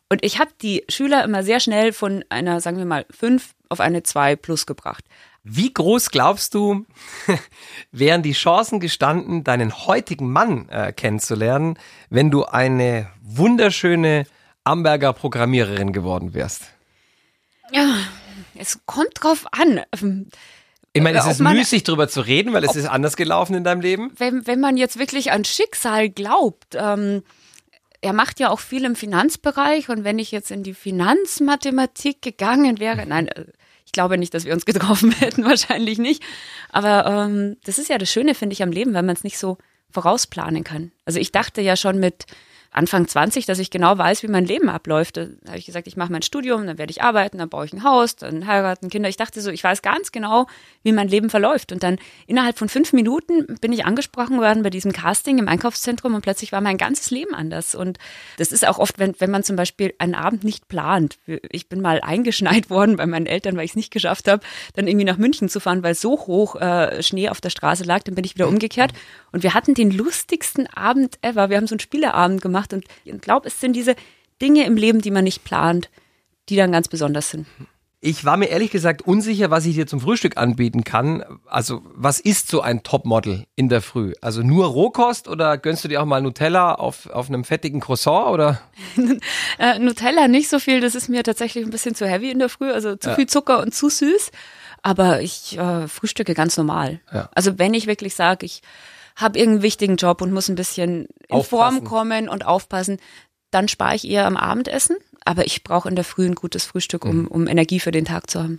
Und 0.10 0.24
ich 0.24 0.40
habe 0.40 0.52
die 0.62 0.84
Schüler 0.88 1.24
immer 1.24 1.44
sehr 1.44 1.60
schnell 1.60 1.92
von 1.92 2.24
einer, 2.30 2.62
sagen 2.62 2.78
wir 2.78 2.86
mal, 2.86 3.06
fünf 3.10 3.56
auf 3.70 3.80
eine 3.80 4.04
zwei 4.04 4.36
plus 4.36 4.66
gebracht. 4.66 5.04
Wie 5.44 5.72
groß 5.72 6.10
glaubst 6.10 6.54
du, 6.54 6.86
wären 7.92 8.24
die 8.24 8.34
Chancen 8.34 8.80
gestanden, 8.80 9.44
deinen 9.44 9.86
heutigen 9.86 10.32
Mann 10.32 10.70
äh, 10.70 10.92
kennenzulernen, 10.92 11.78
wenn 12.10 12.32
du 12.32 12.46
eine 12.46 13.10
wunderschöne 13.22 14.26
Amberger 14.64 15.14
Programmiererin 15.14 15.94
geworden 15.94 16.34
wärst? 16.34 16.64
Ja, 17.72 17.96
es 18.56 18.80
kommt 18.86 19.12
drauf 19.22 19.46
an. 19.52 19.82
Ich 20.94 21.02
meine, 21.02 21.20
es 21.20 21.28
ist 21.28 21.42
man, 21.42 21.56
müßig 21.56 21.84
drüber 21.84 22.08
zu 22.08 22.22
reden, 22.22 22.54
weil 22.54 22.64
es 22.64 22.76
ist 22.76 22.88
anders 22.88 23.16
gelaufen 23.16 23.54
in 23.54 23.64
deinem 23.64 23.82
Leben. 23.82 24.14
Wenn, 24.18 24.48
wenn 24.48 24.60
man 24.60 24.78
jetzt 24.78 24.98
wirklich 24.98 25.32
an 25.32 25.46
Schicksal 25.46 26.10
glaubt, 26.10 26.76
ähm, 26.76 27.24
er 28.06 28.14
macht 28.14 28.40
ja 28.40 28.52
auch 28.52 28.60
viel 28.60 28.86
im 28.86 28.96
Finanzbereich 28.96 29.90
und 29.90 30.04
wenn 30.04 30.20
ich 30.20 30.32
jetzt 30.32 30.52
in 30.52 30.62
die 30.62 30.76
Finanzmathematik 30.76 32.22
gegangen 32.22 32.80
wäre, 32.80 33.04
nein, 33.08 33.28
äh, 33.30 33.46
ich 33.84 33.94
glaube 33.94 34.20
nicht, 34.20 34.34
dass 34.36 34.46
wir 34.46 34.54
uns 34.54 34.66
getroffen 34.66 35.12
hätten, 35.20 35.44
wahrscheinlich 35.44 35.98
nicht. 35.98 36.22
Aber 36.70 37.08
ähm, 37.08 37.58
das 37.64 37.80
ist 37.80 37.90
ja 37.90 37.98
das 37.98 38.12
Schöne, 38.12 38.36
finde 38.36 38.54
ich, 38.54 38.62
am 38.62 38.72
Leben, 38.72 38.94
wenn 38.94 39.08
man 39.08 39.16
es 39.16 39.24
nicht 39.24 39.40
so 39.40 39.58
vorausplanen 39.90 40.64
kann. 40.64 40.92
Also 41.06 41.20
ich 41.20 41.32
dachte 41.32 41.62
ja 41.62 41.76
schon 41.76 42.00
mit 42.00 42.26
Anfang 42.76 43.08
20, 43.08 43.46
dass 43.46 43.60
ich 43.60 43.70
genau 43.70 43.98
weiß, 43.98 44.22
wie 44.22 44.28
mein 44.28 44.46
Leben 44.46 44.68
abläuft. 44.68 45.16
Da 45.16 45.28
habe 45.48 45.58
ich 45.58 45.66
gesagt, 45.66 45.88
ich 45.88 45.96
mache 45.96 46.12
mein 46.12 46.24
Studium, 46.24 46.68
dann 46.68 46.78
werde 46.78 46.92
ich 46.92 47.02
arbeiten, 47.02 47.38
dann 47.38 47.48
baue 47.48 47.66
ich 47.66 47.72
ein 47.72 47.84
Haus, 47.84 48.18
dann 48.18 48.48
heiraten, 48.48 48.90
Kinder. 48.90 49.08
Ich 49.08 49.16
dachte 49.16 49.40
so, 49.40 49.50
ich 49.50 49.64
weiß 49.64 49.82
ganz 49.82 50.12
genau, 50.12 50.46
wie 50.84 50.92
mein 50.92 51.08
Leben 51.08 51.30
verläuft. 51.30 51.72
Und 51.72 51.84
dann 51.84 51.98
innerhalb 52.28 52.58
von 52.58 52.68
fünf 52.68 52.92
Minuten 52.92 53.58
bin 53.62 53.72
ich 53.72 53.86
angesprochen 53.86 54.42
worden 54.42 54.62
bei 54.62 54.70
diesem 54.70 54.92
Casting 54.92 55.38
im 55.38 55.48
Einkaufszentrum 55.48 56.16
und 56.16 56.22
plötzlich 56.22 56.52
war 56.52 56.60
mein 56.60 56.78
ganzes 56.78 57.12
Leben 57.12 57.34
anders. 57.34 57.76
Und 57.76 57.98
das 58.38 58.52
ist 58.52 58.68
auch 58.68 58.78
oft, 58.78 59.00
wenn, 59.00 59.16
wenn 59.20 59.32
man 59.32 59.44
zum 59.44 59.56
Beispiel 59.56 59.94
einen 59.98 60.16
Abend 60.16 60.44
nicht 60.44 60.68
plant. 60.68 61.18
Ich 61.50 61.70
bin 61.70 61.80
mal 61.80 62.02
eingeschneit 62.02 62.70
worden 62.70 62.98
bei 62.98 63.06
meinen 63.06 63.26
Eltern, 63.26 63.56
weil 63.56 63.64
ich 63.64 63.72
es 63.72 63.78
nicht 63.78 63.92
geschafft 63.92 64.28
habe, 64.28 64.44
dann 64.74 64.88
irgendwie 64.88 65.06
nach 65.06 65.18
München 65.18 65.48
zu 65.48 65.62
fahren, 65.62 65.82
weil 65.82 65.96
so 65.96 66.12
hoch 66.28 66.58
äh, 66.58 67.02
Schnee 67.02 67.30
auf 67.30 67.40
der 67.40 67.52
Straße 67.52 67.86
lag. 67.86 68.04
Dann 68.04 68.16
bin 68.16 68.26
ich 68.26 68.36
wieder 68.36 68.50
umgekehrt. 68.50 68.92
Und 69.32 69.44
wir 69.44 69.54
hatten 69.54 69.74
den 69.74 69.92
lustigsten 69.92 70.68
Abend 70.68 71.18
ever. 71.22 71.50
Wir 71.50 71.58
haben 71.58 71.68
so 71.68 71.76
einen 71.76 71.80
Spieleabend 71.80 72.42
gemacht 72.42 72.65
gemacht. 72.70 72.74
Und 72.74 72.86
ich 73.04 73.22
glaube, 73.22 73.48
es 73.48 73.60
sind 73.60 73.74
diese 73.74 73.96
Dinge 74.42 74.66
im 74.66 74.76
Leben, 74.76 75.02
die 75.02 75.12
man 75.12 75.24
nicht 75.24 75.44
plant, 75.44 75.90
die 76.50 76.56
dann 76.56 76.72
ganz 76.72 76.88
besonders 76.88 77.30
sind. 77.30 77.48
Ich 78.02 78.24
war 78.24 78.38
mir 78.38 78.50
ehrlich 78.50 78.70
gesagt 78.70 79.02
unsicher, 79.02 79.50
was 79.50 79.66
ich 79.66 79.74
dir 79.74 79.88
zum 79.88 80.00
Frühstück 80.00 80.38
anbieten 80.38 80.84
kann. 80.84 81.24
Also, 81.48 81.82
was 81.96 82.20
ist 82.20 82.50
so 82.50 82.62
ein 82.62 82.84
Topmodel 82.84 83.46
in 83.56 83.68
der 83.68 83.82
Früh? 83.82 84.14
Also 84.22 84.44
nur 84.44 84.68
Rohkost 84.68 85.28
oder 85.28 85.58
gönnst 85.58 85.84
du 85.84 85.88
dir 85.88 86.04
auch 86.04 86.06
mal 86.06 86.22
Nutella 86.22 86.76
auf, 86.76 87.10
auf 87.10 87.30
einem 87.30 87.44
fettigen 87.44 87.80
Croissant 87.80 88.28
oder? 88.28 88.62
äh, 89.58 89.80
Nutella 89.80 90.28
nicht 90.28 90.50
so 90.50 90.60
viel, 90.60 90.82
das 90.82 90.94
ist 90.94 91.10
mir 91.10 91.24
tatsächlich 91.24 91.64
ein 91.64 91.72
bisschen 91.72 91.96
zu 91.96 92.08
heavy 92.08 92.30
in 92.30 92.38
der 92.38 92.50
Früh, 92.50 92.70
also 92.72 92.96
zu 92.96 93.10
ja. 93.10 93.16
viel 93.16 93.26
Zucker 93.26 93.60
und 93.60 93.74
zu 93.74 93.90
süß. 93.90 94.30
Aber 94.84 95.22
ich 95.22 95.58
äh, 95.58 95.88
frühstücke 95.88 96.36
ganz 96.36 96.58
normal. 96.58 97.00
Ja. 97.12 97.30
Also 97.34 97.58
wenn 97.58 97.74
ich 97.74 97.88
wirklich 97.88 98.14
sage, 98.14 98.46
ich 98.46 98.62
habe 99.16 99.40
irgendeinen 99.40 99.64
wichtigen 99.64 99.96
Job 99.96 100.22
und 100.22 100.34
muss 100.34 100.50
ein 100.50 100.56
bisschen 100.56 101.06
in 101.28 101.36
aufpassen. 101.36 101.78
Form 101.78 101.84
kommen 101.84 102.30
und 102.30 102.46
aufpassen, 102.46 102.98
dann 103.52 103.68
spare 103.68 103.96
ich 103.96 104.08
eher 104.08 104.26
am 104.26 104.38
Abendessen. 104.38 104.98
Aber 105.24 105.46
ich 105.46 105.64
brauche 105.64 105.90
in 105.90 105.96
der 105.96 106.04
Früh 106.04 106.26
ein 106.26 106.36
gutes 106.36 106.66
Frühstück, 106.66 107.06
um, 107.06 107.22
mhm. 107.22 107.28
um 107.28 107.48
Energie 107.48 107.80
für 107.80 107.92
den 107.92 108.06
Tag 108.06 108.30
zu 108.30 108.44
haben. 108.44 108.58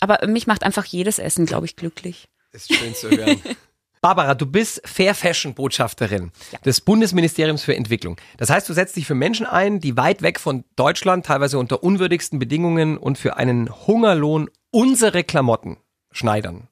Aber 0.00 0.26
mich 0.26 0.46
macht 0.46 0.62
einfach 0.62 0.86
jedes 0.86 1.18
Essen, 1.18 1.44
glaube 1.44 1.66
ich, 1.66 1.76
glücklich. 1.76 2.28
Ist 2.52 2.72
schön 2.72 2.94
zu 2.94 3.10
hören. 3.10 3.42
Barbara, 4.00 4.34
du 4.34 4.46
bist 4.46 4.80
Fair 4.84 5.14
Fashion 5.14 5.54
Botschafterin 5.54 6.30
ja. 6.52 6.58
des 6.60 6.80
Bundesministeriums 6.80 7.64
für 7.64 7.74
Entwicklung. 7.74 8.16
Das 8.36 8.48
heißt, 8.48 8.68
du 8.68 8.72
setzt 8.72 8.96
dich 8.96 9.06
für 9.06 9.16
Menschen 9.16 9.44
ein, 9.44 9.80
die 9.80 9.96
weit 9.96 10.22
weg 10.22 10.38
von 10.38 10.64
Deutschland, 10.76 11.26
teilweise 11.26 11.58
unter 11.58 11.82
unwürdigsten 11.82 12.38
Bedingungen 12.38 12.96
und 12.96 13.18
für 13.18 13.36
einen 13.36 13.68
Hungerlohn 13.86 14.50
unsere 14.70 15.24
Klamotten 15.24 15.78
schneidern. 16.12 16.68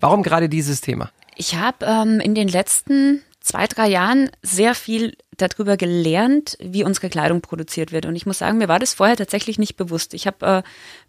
Warum 0.00 0.22
gerade 0.22 0.48
dieses 0.48 0.80
Thema? 0.80 1.10
Ich 1.36 1.54
habe 1.54 1.84
ähm, 1.86 2.20
in 2.20 2.34
den 2.34 2.48
letzten 2.48 3.22
zwei, 3.40 3.66
drei 3.66 3.86
Jahren 3.88 4.30
sehr 4.42 4.74
viel 4.74 5.16
darüber 5.36 5.76
gelernt, 5.76 6.56
wie 6.60 6.82
unsere 6.82 7.10
Kleidung 7.10 7.42
produziert 7.42 7.92
wird. 7.92 8.06
Und 8.06 8.16
ich 8.16 8.26
muss 8.26 8.38
sagen, 8.38 8.58
mir 8.58 8.68
war 8.68 8.78
das 8.78 8.94
vorher 8.94 9.16
tatsächlich 9.16 9.58
nicht 9.58 9.76
bewusst. 9.76 10.14
Ich 10.14 10.26
habe, 10.26 10.46
äh, 10.46 10.62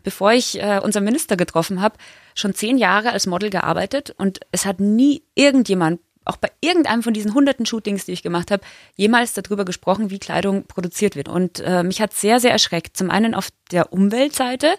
bevor 0.03 0.33
ich 0.33 0.61
äh, 0.61 0.79
unseren 0.83 1.05
Minister 1.05 1.37
getroffen 1.37 1.81
habe, 1.81 1.97
schon 2.35 2.53
zehn 2.53 2.77
Jahre 2.77 3.11
als 3.11 3.25
Model 3.25 3.49
gearbeitet 3.49 4.13
und 4.17 4.39
es 4.51 4.65
hat 4.65 4.79
nie 4.79 5.23
irgendjemand 5.33 6.01
auch 6.27 6.37
bei 6.37 6.49
irgendeinem 6.61 7.03
von 7.03 7.13
diesen 7.13 7.33
hunderten 7.33 7.65
Shootings, 7.65 8.05
die 8.05 8.11
ich 8.11 8.23
gemacht 8.23 8.51
habe, 8.51 8.63
jemals 8.95 9.33
darüber 9.33 9.65
gesprochen, 9.65 10.09
wie 10.09 10.19
Kleidung 10.19 10.65
produziert 10.65 11.15
wird. 11.15 11.29
Und 11.29 11.59
äh, 11.59 11.83
mich 11.83 12.01
hat 12.01 12.13
sehr, 12.13 12.39
sehr 12.39 12.51
erschreckt. 12.51 12.97
Zum 12.97 13.09
einen 13.09 13.33
auf 13.33 13.49
der 13.71 13.93
Umweltseite, 13.93 14.75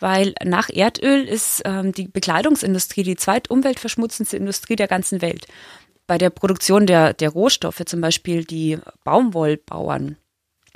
weil 0.00 0.34
nach 0.44 0.68
Erdöl 0.70 1.24
ist 1.24 1.62
ähm, 1.64 1.92
die 1.92 2.08
Bekleidungsindustrie 2.08 3.02
die 3.02 3.16
zweitumweltverschmutzendste 3.16 4.36
Industrie 4.36 4.76
der 4.76 4.88
ganzen 4.88 5.22
Welt. 5.22 5.46
Bei 6.06 6.18
der 6.18 6.30
Produktion 6.30 6.86
der, 6.86 7.12
der 7.12 7.30
Rohstoffe, 7.30 7.82
zum 7.84 8.00
Beispiel 8.00 8.44
die 8.44 8.78
Baumwollbauern, 9.04 10.16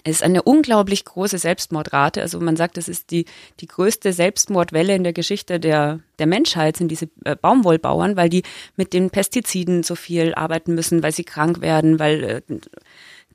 es 0.04 0.16
ist 0.16 0.22
eine 0.22 0.42
unglaublich 0.42 1.04
große 1.04 1.38
Selbstmordrate. 1.38 2.22
Also 2.22 2.40
man 2.40 2.56
sagt, 2.56 2.76
das 2.76 2.88
ist 2.88 3.10
die, 3.10 3.26
die 3.60 3.66
größte 3.66 4.12
Selbstmordwelle 4.12 4.94
in 4.94 5.04
der 5.04 5.12
Geschichte 5.12 5.60
der, 5.60 6.00
der 6.18 6.26
Menschheit, 6.26 6.76
sind 6.76 6.88
diese 6.88 7.08
äh, 7.24 7.36
Baumwollbauern, 7.36 8.16
weil 8.16 8.28
die 8.28 8.42
mit 8.76 8.92
den 8.92 9.10
Pestiziden 9.10 9.82
so 9.82 9.94
viel 9.94 10.34
arbeiten 10.34 10.74
müssen, 10.74 11.02
weil 11.02 11.12
sie 11.12 11.24
krank 11.24 11.60
werden, 11.60 11.98
weil 11.98 12.24
äh, 12.24 12.42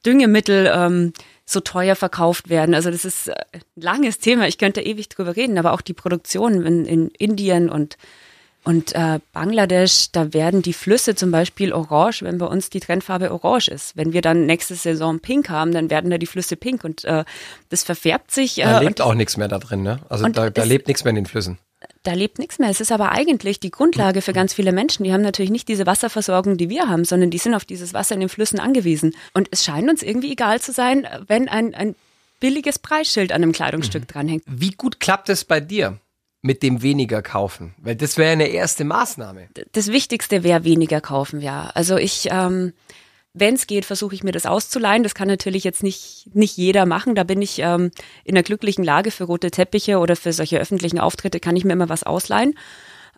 Düngemittel 0.06 0.72
ähm, 0.74 1.14
so 1.46 1.62
teuer 1.62 1.96
verkauft 1.96 2.50
werden. 2.50 2.76
Also 2.76 2.92
das 2.92 3.06
ist 3.06 3.30
äh, 3.30 3.36
ein 3.54 3.62
langes 3.76 4.20
Thema. 4.20 4.48
Ich 4.48 4.58
könnte 4.58 4.82
ewig 4.82 5.10
drüber 5.10 5.36
reden, 5.36 5.58
aber 5.58 5.74
auch 5.74 5.82
die 5.82 5.94
Produktion 5.94 6.66
in, 6.66 6.86
in 6.86 7.08
Indien 7.10 7.70
und 7.70 7.98
und 8.68 8.94
äh, 8.96 9.20
Bangladesch, 9.32 10.12
da 10.12 10.34
werden 10.34 10.62
die 10.62 10.74
Flüsse 10.74 11.16
zum 11.16 11.32
Beispiel 11.32 11.72
orange, 11.72 12.22
wenn 12.24 12.38
bei 12.38 12.48
uns 12.48 12.70
die 12.70 12.82
Trendfarbe 12.82 13.32
orange 13.32 13.70
ist. 13.70 13.96
Wenn 13.96 14.12
wir 14.12 14.22
dann 14.22 14.46
nächste 14.46 14.76
Saison 14.76 15.22
pink 15.22 15.48
haben, 15.48 15.72
dann 15.72 15.90
werden 15.90 16.12
da 16.12 16.18
die 16.18 16.26
Flüsse 16.26 16.58
pink 16.58 16.84
und 16.84 17.06
äh, 17.06 17.24
das 17.70 17.86
verfärbt 17.86 18.30
sich. 18.30 18.58
Äh, 18.58 18.64
da 18.64 18.80
lebt 18.82 19.00
auch 19.00 19.14
nichts 19.14 19.38
mehr 19.38 19.48
da 19.48 19.60
drin, 19.60 19.84
ne? 19.84 20.02
Also 20.10 20.28
da, 20.28 20.50
da 20.50 20.64
lebt 20.66 20.90
nichts 20.90 21.06
mehr 21.06 21.12
in 21.12 21.16
den 21.16 21.26
Flüssen. 21.28 21.60
Da 22.04 22.12
lebt 22.12 22.40
nichts 22.40 22.60
mehr. 22.60 22.70
Es 22.70 22.82
ist 22.82 22.92
aber 22.92 23.14
eigentlich 23.14 23.62
die 23.62 23.72
Grundlage 23.72 24.22
für 24.22 24.34
ganz 24.34 24.54
viele 24.54 24.74
Menschen. 24.74 25.06
Die 25.06 25.14
haben 25.14 25.22
natürlich 25.22 25.52
nicht 25.52 25.70
diese 25.70 25.86
Wasserversorgung, 25.86 26.58
die 26.58 26.68
wir 26.68 26.90
haben, 26.90 27.06
sondern 27.06 27.30
die 27.30 27.38
sind 27.38 27.56
auf 27.56 27.64
dieses 27.64 27.94
Wasser 27.94 28.16
in 28.16 28.20
den 28.20 28.28
Flüssen 28.28 28.60
angewiesen. 28.60 29.16
Und 29.34 29.48
es 29.52 29.64
scheint 29.64 29.90
uns 29.90 30.04
irgendwie 30.04 30.34
egal 30.34 30.60
zu 30.60 30.74
sein, 30.74 31.08
wenn 31.28 31.48
ein, 31.48 31.74
ein 31.74 31.96
billiges 32.42 32.80
Preisschild 32.80 33.32
an 33.32 33.44
einem 33.44 33.54
Kleidungsstück 33.54 34.02
mhm. 34.02 34.08
dranhängt. 34.08 34.44
Wie 34.46 34.72
gut 34.72 35.00
klappt 35.00 35.30
es 35.30 35.46
bei 35.46 35.62
dir? 35.62 36.02
Mit 36.42 36.64
dem 36.64 36.82
weniger 36.82 37.22
kaufen? 37.22 37.76
Weil 37.78 37.96
das 37.96 38.18
wäre 38.18 38.32
eine 38.32 38.48
erste 38.48 38.84
Maßnahme. 38.84 39.50
Das 39.72 39.88
Wichtigste 39.88 40.44
wäre 40.44 40.64
weniger 40.64 41.02
kaufen, 41.02 41.42
ja. 41.42 41.72
Also 41.74 41.98
ich, 41.98 42.28
ähm, 42.32 42.74
wenn 43.34 43.56
es 43.56 43.68
geht, 43.68 43.86
versuche 43.86 44.16
ich 44.16 44.24
mir 44.24 44.32
das 44.32 44.46
auszuleihen. 44.46 45.04
Das 45.04 45.16
kann 45.16 45.28
natürlich 45.28 45.64
jetzt 45.64 45.84
nicht, 45.84 46.30
nicht 46.34 46.58
jeder 46.58 46.86
machen. 46.86 47.16
Da 47.16 47.24
bin 47.24 47.42
ich 47.42 47.60
ähm, 47.60 47.92
in 48.24 48.36
einer 48.36 48.44
glücklichen 48.44 48.84
Lage 48.84 49.12
für 49.12 49.26
rote 49.26 49.52
Teppiche 49.52 50.00
oder 50.00 50.16
für 50.16 50.34
solche 50.34 50.60
öffentlichen 50.60 51.00
Auftritte 51.00 51.40
kann 51.40 51.56
ich 51.56 51.66
mir 51.66 51.74
immer 51.74 51.90
was 51.90 52.04
ausleihen. 52.04 52.56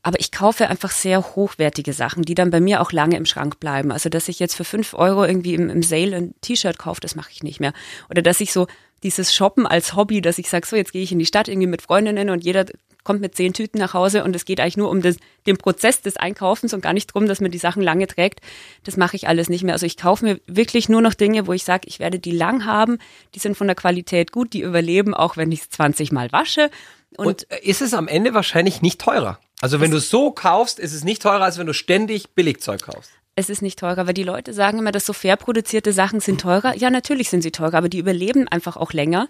Aber 0.02 0.20
ich 0.20 0.32
kaufe 0.32 0.70
einfach 0.70 0.92
sehr 0.92 1.36
hochwertige 1.36 1.94
Sachen, 1.94 2.24
die 2.24 2.36
dann 2.36 2.52
bei 2.52 2.62
mir 2.62 2.82
auch 2.82 2.92
lange 2.92 3.18
im 3.18 3.26
Schrank 3.26 3.60
bleiben. 3.60 3.92
Also, 3.92 4.10
dass 4.10 4.30
ich 4.30 4.40
jetzt 4.40 4.56
für 4.56 4.64
fünf 4.64 4.94
Euro 4.94 5.26
irgendwie 5.26 5.56
im, 5.56 5.70
im 5.70 5.84
Sale 5.84 6.16
ein 6.16 6.36
T-Shirt 6.42 6.78
kaufe, 6.78 7.02
das 7.02 7.16
mache 7.16 7.32
ich 7.32 7.44
nicht 7.44 7.60
mehr. 7.60 7.74
Oder 8.10 8.22
dass 8.22 8.40
ich 8.40 8.54
so 8.54 8.68
dieses 9.04 9.34
Shoppen 9.34 9.66
als 9.66 9.96
Hobby, 9.96 10.22
dass 10.22 10.38
ich 10.38 10.50
sage, 10.50 10.68
so 10.68 10.76
jetzt 10.76 10.92
gehe 10.92 11.04
ich 11.04 11.12
in 11.12 11.20
die 11.20 11.26
Stadt 11.26 11.48
irgendwie 11.48 11.68
mit 11.68 11.82
Freundinnen 11.82 12.30
und 12.30 12.44
jeder 12.44 12.66
kommt 13.04 13.22
mit 13.22 13.36
zehn 13.36 13.54
Tüten 13.54 13.80
nach 13.80 13.94
Hause 13.94 14.24
und 14.24 14.36
es 14.36 14.46
geht 14.46 14.60
eigentlich 14.60 14.78
nur 14.78 14.90
um 14.90 15.02
das, 15.02 15.18
den 15.48 15.58
Prozess 15.58 16.02
des 16.02 16.18
Einkaufens 16.18 16.74
und 16.74 16.82
gar 16.82 16.94
nicht 16.94 17.10
darum, 17.10 17.28
dass 17.28 17.42
man 17.42 17.50
die 17.50 17.58
Sachen 17.58 17.82
lange 17.82 18.08
trägt. 18.08 18.42
Das 18.84 18.98
mache 18.98 19.16
ich 19.16 19.28
alles 19.28 19.50
nicht 19.50 19.64
mehr. 19.64 19.74
Also 19.74 19.86
ich 19.86 19.98
kaufe 19.98 20.26
mir 20.26 20.40
wirklich 20.48 20.90
nur 20.90 21.02
noch 21.02 21.14
Dinge, 21.14 21.48
wo 21.48 21.54
ich 21.54 21.64
sage, 21.64 21.88
ich 21.88 22.00
werde 22.00 22.20
die 22.20 22.32
lang 22.32 22.66
haben, 22.66 23.00
die 23.36 23.40
sind 23.40 23.56
von 23.56 23.68
der 23.68 23.76
Qualität 23.76 24.32
gut, 24.32 24.54
die 24.54 24.62
überleben, 24.62 25.14
auch 25.14 25.38
wenn 25.38 25.52
ich 25.52 25.62
es 25.62 25.70
20 25.70 26.12
Mal 26.12 26.32
wasche. 26.32 26.70
Und, 27.18 27.28
und, 27.28 27.44
ist 27.64 27.82
es 27.82 27.94
am 27.94 28.08
Ende 28.08 28.34
wahrscheinlich 28.34 28.82
nicht 28.82 29.02
teurer? 29.02 29.40
Also 29.62 29.82
wenn 29.82 29.92
du 29.92 30.00
so 30.00 30.32
kaufst, 30.32 30.78
ist 30.78 30.94
es 30.94 31.04
nicht 31.04 31.22
teurer, 31.22 31.44
als 31.44 31.58
wenn 31.58 31.68
du 31.68 31.74
ständig 31.74 32.30
Billigzeug 32.36 32.84
kaufst 32.84 33.12
es 33.36 33.50
ist 33.50 33.62
nicht 33.62 33.80
teurer, 33.80 34.08
weil 34.08 34.14
die 34.14 34.24
Leute 34.24 34.54
sagen 34.54 34.80
immer, 34.80 34.92
dass 34.92 35.06
so 35.06 35.14
fair 35.14 35.38
produzierte 35.38 35.94
Sachen 35.94 36.20
sind 36.20 36.42
teurer. 36.42 36.76
Ja, 36.76 36.90
natürlich 36.90 37.30
sind 37.30 37.42
sie 37.42 37.52
teurer, 37.52 37.76
aber 37.76 37.88
die 37.90 38.00
überleben 38.00 38.48
einfach 38.48 38.78
auch 38.78 38.94
länger. 38.94 39.28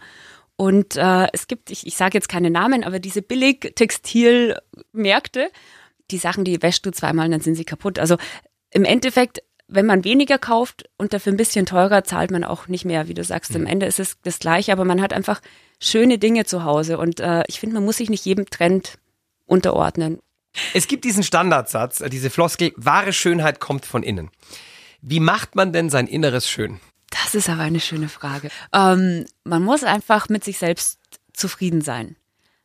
Und 0.56 0.96
äh, 0.98 1.28
es 1.32 1.48
gibt, 1.48 1.72
ich, 1.72 1.88
ich 1.88 1.96
sage 1.96 2.18
jetzt 2.18 2.28
keine 2.28 2.50
Namen, 2.50 2.84
aber 2.84 3.00
diese 3.00 3.22
Billig-Textilmärkte, 3.22 5.50
die 6.12 6.18
Sachen, 6.18 6.44
die 6.44 6.62
wäschst 6.62 6.86
du 6.86 6.92
zweimal, 6.92 7.30
dann 7.30 7.40
sind 7.40 7.56
sie 7.56 7.64
kaputt. 7.64 7.98
Also 8.00 8.18
im 8.72 8.84
Endeffekt, 8.84 9.42
wenn 9.68 9.86
man 9.86 10.04
weniger 10.04 10.38
kauft 10.38 10.90
und 10.98 11.14
dafür 11.14 11.32
ein 11.32 11.38
bisschen 11.38 11.66
teurer, 11.66 12.04
zahlt 12.04 12.32
man 12.32 12.44
auch 12.44 12.68
nicht 12.68 12.84
mehr, 12.84 13.08
wie 13.08 13.14
du 13.14 13.24
sagst. 13.24 13.56
Am 13.56 13.62
mhm. 13.62 13.68
Ende 13.68 13.86
ist 13.86 14.00
es 14.00 14.18
das 14.24 14.40
Gleiche, 14.40 14.74
aber 14.74 14.84
man 14.84 15.02
hat 15.02 15.14
einfach 15.14 15.40
schöne 15.80 16.18
Dinge 16.18 16.44
zu 16.46 16.66
Hause. 16.66 16.98
Und 16.98 17.20
äh, 17.20 17.44
ich 17.48 17.60
finde, 17.60 17.76
man 17.76 17.86
muss 17.86 17.98
sich 17.98 18.10
nicht 18.10 18.26
jedem 18.26 18.50
Trend 18.50 18.98
unterordnen. 19.46 20.18
Es 20.74 20.88
gibt 20.88 21.06
diesen 21.06 21.24
Standardsatz, 21.24 22.02
äh, 22.02 22.10
diese 22.10 22.30
Floskel, 22.30 22.74
wahre 22.76 23.14
Schönheit 23.14 23.60
kommt 23.60 23.86
von 23.86 24.04
innen. 24.04 24.30
Wie 25.02 25.20
macht 25.20 25.56
man 25.56 25.72
denn 25.72 25.90
sein 25.90 26.08
Inneres 26.08 26.50
schön? 26.50 26.80
Das 27.12 27.30
Das 27.30 27.36
ist 27.36 27.50
aber 27.50 27.62
eine 27.62 27.80
schöne 27.80 28.10
Frage. 28.10 28.50
Ähm, 28.74 29.24
man 29.44 29.62
muss 29.62 29.84
einfach 29.84 30.30
mit 30.30 30.44
sich 30.44 30.58
selbst 30.58 31.00
zufrieden 31.32 31.82
sein. 31.82 32.16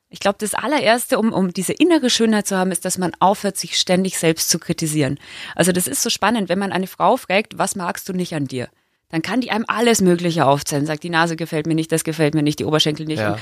Ich 0.09 0.21
glaube, 0.21 0.39
das 0.41 0.55
allererste, 0.55 1.19
um, 1.19 1.35
um 1.35 1.53
diese 1.53 1.75
innere 1.75 2.09
Schönheit 2.09 2.47
zu 2.47 2.57
haben, 2.57 2.71
ist, 2.71 2.87
dass 2.87 2.97
man 2.97 3.13
aufhört, 3.21 3.59
sich 3.59 3.79
ständig 3.79 4.19
selbst 4.19 4.49
zu 4.49 4.59
kritisieren. 4.59 5.19
Also 5.55 5.71
das 5.71 5.87
ist 5.87 6.03
so 6.03 6.09
spannend, 6.09 6.49
wenn 6.49 6.59
man 6.59 6.73
eine 6.73 6.87
Frau 6.87 7.19
fragt, 7.19 7.59
was 7.59 7.77
magst 7.77 8.09
du 8.09 8.15
nicht 8.15 8.35
an 8.35 8.47
dir? 8.47 8.71
Dann 9.11 9.21
kann 9.21 9.43
die 9.43 9.51
einem 9.51 9.67
alles 9.69 10.01
Mögliche 10.01 10.47
aufzählen. 10.47 10.87
Sagt, 10.87 11.03
die 11.03 11.11
Nase 11.11 11.37
gefällt 11.37 11.67
mir 11.67 11.75
nicht, 11.75 11.93
das 11.93 12.03
gefällt 12.03 12.35
mir 12.35 12.43
nicht, 12.43 12.59
die 12.59 12.65
Oberschenkel 12.65 13.05
nicht. 13.05 13.21
Ja. 13.21 13.39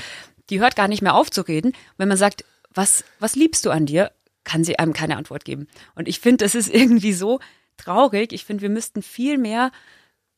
Die 0.49 0.59
hört 0.59 0.75
gar 0.75 0.89
nicht 0.89 1.01
mehr 1.01 1.15
auf 1.15 1.31
zu 1.31 1.41
reden. 1.41 1.71
Wenn 1.95 2.09
man 2.09 2.17
sagt, 2.17 2.43
was, 2.73 3.05
was 3.19 3.35
liebst 3.35 3.65
du 3.65 3.69
an 3.69 3.85
dir, 3.85 4.11
kann 4.43 4.63
sie 4.63 4.79
einem 4.79 4.93
keine 4.93 5.17
Antwort 5.17 5.45
geben. 5.45 5.67
Und 5.95 6.07
ich 6.07 6.19
finde, 6.19 6.45
das 6.45 6.55
ist 6.55 6.73
irgendwie 6.73 7.13
so 7.13 7.39
traurig. 7.77 8.33
Ich 8.33 8.45
finde, 8.45 8.61
wir 8.61 8.69
müssten 8.69 9.01
viel 9.01 9.37
mehr 9.37 9.71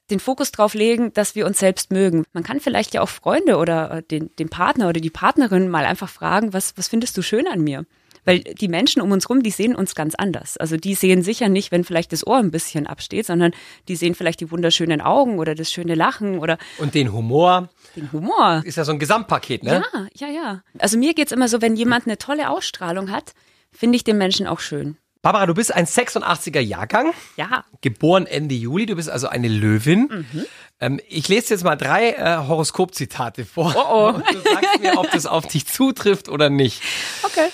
den 0.09 0.19
Fokus 0.19 0.51
drauf 0.51 0.73
legen, 0.73 1.13
dass 1.13 1.35
wir 1.35 1.45
uns 1.45 1.59
selbst 1.59 1.91
mögen. 1.91 2.25
Man 2.33 2.43
kann 2.43 2.59
vielleicht 2.59 2.93
ja 2.93 3.01
auch 3.01 3.09
Freunde 3.09 3.57
oder 3.57 3.91
äh, 3.91 4.03
den, 4.03 4.29
den 4.37 4.49
Partner 4.49 4.89
oder 4.89 5.01
die 5.01 5.09
Partnerin 5.09 5.67
mal 5.67 5.85
einfach 5.85 6.09
fragen, 6.09 6.53
was, 6.53 6.77
was 6.77 6.87
findest 6.87 7.17
du 7.17 7.21
schön 7.21 7.47
an 7.47 7.61
mir? 7.61 7.85
Weil 8.23 8.39
die 8.39 8.67
Menschen 8.67 9.03
um 9.03 9.11
uns 9.11 9.29
rum, 9.29 9.43
die 9.43 9.51
sehen 9.51 9.75
uns 9.75 9.93
ganz 9.93 10.15
anders. 10.15 10.57
Also 10.57 10.77
die 10.77 10.95
sehen 10.95 11.21
sicher 11.21 11.47
nicht, 11.47 11.71
wenn 11.71 11.83
vielleicht 11.83 12.11
das 12.11 12.25
Ohr 12.25 12.37
ein 12.37 12.49
bisschen 12.49 12.87
absteht, 12.87 13.27
sondern 13.27 13.51
die 13.87 13.95
sehen 13.95 14.15
vielleicht 14.15 14.41
die 14.41 14.49
wunderschönen 14.49 14.99
Augen 14.99 15.37
oder 15.37 15.53
das 15.53 15.71
schöne 15.71 15.93
Lachen 15.93 16.39
oder. 16.39 16.57
Und 16.79 16.95
den 16.95 17.13
Humor. 17.13 17.69
Den 17.95 18.11
Humor. 18.11 18.63
Ist 18.65 18.77
ja 18.77 18.83
so 18.83 18.91
ein 18.91 18.99
Gesamtpaket, 18.99 19.63
ne? 19.63 19.83
Ja, 19.93 20.27
ja, 20.27 20.33
ja. 20.33 20.63
Also 20.79 20.97
mir 20.97 21.13
geht's 21.13 21.31
immer 21.31 21.47
so, 21.47 21.61
wenn 21.61 21.75
jemand 21.75 22.07
eine 22.07 22.17
tolle 22.17 22.49
Ausstrahlung 22.49 23.11
hat, 23.11 23.33
finde 23.75 23.95
ich 23.97 24.03
den 24.03 24.17
Menschen 24.17 24.47
auch 24.47 24.59
schön. 24.59 24.97
Barbara, 25.21 25.47
du 25.47 25.55
bist 25.55 25.73
ein 25.73 25.87
86er 25.87 26.59
Jahrgang. 26.59 27.11
Ja. 27.35 27.65
Geboren 27.81 28.27
Ende 28.27 28.53
Juli. 28.53 28.85
Du 28.85 28.95
bist 28.95 29.09
also 29.09 29.27
eine 29.27 29.47
Löwin. 29.47 30.27
Mhm. 30.31 30.45
Ähm, 30.79 31.01
ich 31.07 31.27
lese 31.27 31.55
jetzt 31.55 31.63
mal 31.63 31.75
drei 31.75 32.11
äh, 32.11 32.37
Horoskopzitate 32.47 33.43
vor. 33.43 33.73
Oh 33.75 33.85
oh. 33.89 34.07
Und 34.09 34.23
du 34.31 34.39
sagst 34.41 34.79
mir, 34.81 34.99
ob 34.99 35.09
das 35.09 35.25
auf 35.25 35.47
dich 35.47 35.65
zutrifft 35.65 36.29
oder 36.29 36.51
nicht. 36.51 36.83
Okay. 37.23 37.49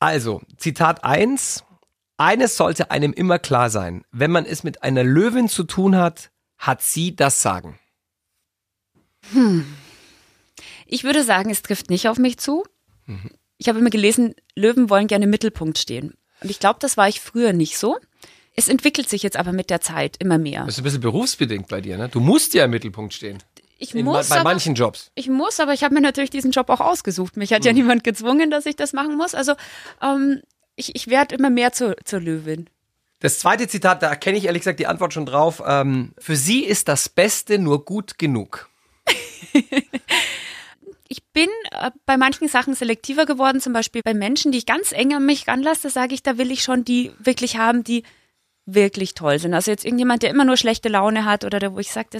Also, 0.00 0.42
Zitat 0.58 1.02
1. 1.02 1.64
Eines 2.18 2.58
sollte 2.58 2.90
einem 2.90 3.14
immer 3.14 3.38
klar 3.38 3.70
sein. 3.70 4.04
Wenn 4.10 4.30
man 4.30 4.44
es 4.44 4.62
mit 4.62 4.82
einer 4.82 5.02
Löwin 5.02 5.48
zu 5.48 5.64
tun 5.64 5.96
hat, 5.96 6.30
hat 6.58 6.82
sie 6.82 7.16
das 7.16 7.40
Sagen. 7.40 7.78
Hm. 9.32 9.64
Ich 10.84 11.04
würde 11.04 11.22
sagen, 11.22 11.48
es 11.48 11.62
trifft 11.62 11.88
nicht 11.88 12.06
auf 12.08 12.18
mich 12.18 12.38
zu. 12.38 12.64
Mhm. 13.06 13.30
Ich 13.58 13.68
habe 13.68 13.78
immer 13.78 13.90
gelesen, 13.90 14.34
Löwen 14.54 14.88
wollen 14.88 15.08
gerne 15.08 15.24
im 15.24 15.30
Mittelpunkt 15.30 15.78
stehen. 15.78 16.14
Und 16.40 16.50
ich 16.50 16.60
glaube, 16.60 16.78
das 16.80 16.96
war 16.96 17.08
ich 17.08 17.20
früher 17.20 17.52
nicht 17.52 17.76
so. 17.76 17.98
Es 18.54 18.68
entwickelt 18.68 19.08
sich 19.08 19.22
jetzt 19.22 19.36
aber 19.36 19.52
mit 19.52 19.70
der 19.70 19.80
Zeit 19.80 20.16
immer 20.18 20.38
mehr. 20.38 20.64
Das 20.64 20.74
ist 20.74 20.80
ein 20.80 20.84
bisschen 20.84 21.00
berufsbedingt 21.00 21.68
bei 21.68 21.80
dir, 21.80 21.96
ne? 21.96 22.08
Du 22.08 22.20
musst 22.20 22.54
ja 22.54 22.64
im 22.64 22.70
Mittelpunkt 22.70 23.14
stehen. 23.14 23.38
Ich 23.78 23.94
In, 23.94 24.04
muss 24.04 24.28
bei 24.28 24.36
aber, 24.36 24.50
manchen 24.50 24.74
Jobs. 24.74 25.10
Ich 25.14 25.28
muss, 25.28 25.60
aber 25.60 25.72
ich 25.72 25.84
habe 25.84 25.94
mir 25.94 26.00
natürlich 26.00 26.30
diesen 26.30 26.50
Job 26.50 26.68
auch 26.68 26.80
ausgesucht. 26.80 27.36
Mich 27.36 27.52
hat 27.52 27.60
hm. 27.60 27.66
ja 27.66 27.72
niemand 27.72 28.02
gezwungen, 28.02 28.50
dass 28.50 28.66
ich 28.66 28.74
das 28.74 28.92
machen 28.92 29.16
muss. 29.16 29.34
Also 29.34 29.54
ähm, 30.02 30.42
ich, 30.74 30.94
ich 30.96 31.08
werde 31.08 31.36
immer 31.36 31.50
mehr 31.50 31.72
zur, 31.72 31.96
zur 32.04 32.20
Löwin. 32.20 32.68
Das 33.20 33.40
zweite 33.40 33.66
Zitat, 33.66 34.02
da 34.02 34.14
kenne 34.14 34.38
ich 34.38 34.46
ehrlich 34.46 34.62
gesagt 34.62 34.78
die 34.78 34.86
Antwort 34.86 35.12
schon 35.12 35.26
drauf. 35.26 35.62
Ähm, 35.66 36.12
für 36.18 36.36
sie 36.36 36.64
ist 36.64 36.88
das 36.88 37.08
Beste 37.08 37.58
nur 37.58 37.84
gut 37.84 38.18
genug. 38.18 38.68
ich 41.08 41.24
bin 41.32 41.48
äh, 41.70 41.90
bei 42.06 42.16
manchen 42.16 42.48
Sachen 42.48 42.74
selektiver 42.74 43.26
geworden, 43.26 43.60
zum 43.60 43.72
Beispiel 43.72 44.02
bei 44.02 44.14
Menschen, 44.14 44.52
die 44.52 44.58
ich 44.58 44.66
ganz 44.66 44.92
eng 44.92 45.14
an 45.14 45.26
mich 45.26 45.48
ranlasse, 45.48 45.84
da 45.84 45.90
sage 45.90 46.14
ich, 46.14 46.22
da 46.22 46.38
will 46.38 46.50
ich 46.50 46.62
schon 46.62 46.84
die 46.84 47.12
wirklich 47.18 47.56
haben, 47.56 47.82
die 47.82 48.04
wirklich 48.66 49.14
toll 49.14 49.38
sind. 49.38 49.54
Also 49.54 49.70
jetzt 49.70 49.86
irgendjemand, 49.86 50.22
der 50.22 50.28
immer 50.28 50.44
nur 50.44 50.58
schlechte 50.58 50.90
Laune 50.90 51.24
hat 51.24 51.44
oder 51.44 51.58
der, 51.58 51.72
wo 51.74 51.78
ich 51.78 51.90
sage, 51.90 52.18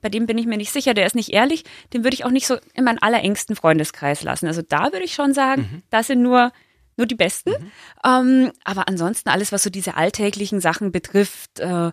bei 0.00 0.08
dem 0.08 0.26
bin 0.26 0.38
ich 0.38 0.46
mir 0.46 0.56
nicht 0.56 0.70
sicher, 0.70 0.94
der 0.94 1.04
ist 1.04 1.16
nicht 1.16 1.30
ehrlich, 1.30 1.64
den 1.92 2.04
würde 2.04 2.14
ich 2.14 2.24
auch 2.24 2.30
nicht 2.30 2.46
so 2.46 2.58
in 2.74 2.84
meinen 2.84 2.98
allerengsten 2.98 3.56
Freundeskreis 3.56 4.22
lassen. 4.22 4.46
Also 4.46 4.62
da 4.62 4.92
würde 4.92 5.04
ich 5.04 5.14
schon 5.14 5.34
sagen, 5.34 5.62
mhm. 5.62 5.82
das 5.90 6.06
sind 6.06 6.22
nur 6.22 6.52
nur 6.96 7.06
die 7.06 7.16
Besten. 7.16 7.50
Mhm. 7.50 7.70
Ähm, 8.04 8.52
aber 8.62 8.86
ansonsten 8.86 9.30
alles, 9.30 9.52
was 9.52 9.62
so 9.62 9.70
diese 9.70 9.96
alltäglichen 9.96 10.60
Sachen 10.60 10.92
betrifft, 10.92 11.58
äh, 11.58 11.92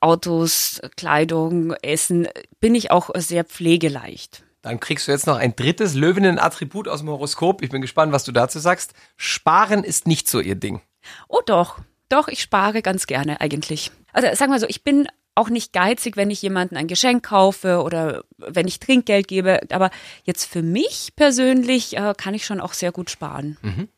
Autos, 0.00 0.82
Kleidung, 0.96 1.72
Essen, 1.82 2.28
bin 2.60 2.74
ich 2.74 2.90
auch 2.90 3.10
sehr 3.16 3.44
pflegeleicht. 3.44 4.43
Dann 4.64 4.80
kriegst 4.80 5.06
du 5.06 5.12
jetzt 5.12 5.26
noch 5.26 5.36
ein 5.36 5.54
drittes 5.54 5.92
Löwinnen-Attribut 5.94 6.88
aus 6.88 7.00
dem 7.00 7.10
Horoskop. 7.10 7.60
Ich 7.60 7.68
bin 7.68 7.82
gespannt, 7.82 8.12
was 8.12 8.24
du 8.24 8.32
dazu 8.32 8.58
sagst. 8.58 8.94
Sparen 9.18 9.84
ist 9.84 10.06
nicht 10.06 10.26
so 10.26 10.40
ihr 10.40 10.54
Ding. 10.54 10.80
Oh 11.28 11.42
doch, 11.44 11.80
doch, 12.08 12.28
ich 12.28 12.40
spare 12.40 12.80
ganz 12.80 13.06
gerne 13.06 13.42
eigentlich. 13.42 13.90
Also 14.14 14.34
sagen 14.34 14.52
wir 14.52 14.58
so, 14.58 14.66
ich 14.66 14.82
bin 14.82 15.06
auch 15.34 15.50
nicht 15.50 15.74
geizig, 15.74 16.16
wenn 16.16 16.30
ich 16.30 16.40
jemanden 16.40 16.78
ein 16.78 16.86
Geschenk 16.86 17.26
kaufe 17.26 17.82
oder 17.82 18.24
wenn 18.38 18.66
ich 18.66 18.80
Trinkgeld 18.80 19.28
gebe. 19.28 19.60
Aber 19.68 19.90
jetzt 20.22 20.46
für 20.46 20.62
mich 20.62 21.12
persönlich 21.14 21.98
äh, 21.98 22.14
kann 22.16 22.32
ich 22.32 22.46
schon 22.46 22.62
auch 22.62 22.72
sehr 22.72 22.90
gut 22.90 23.10
sparen. 23.10 23.58
Mhm. 23.60 23.88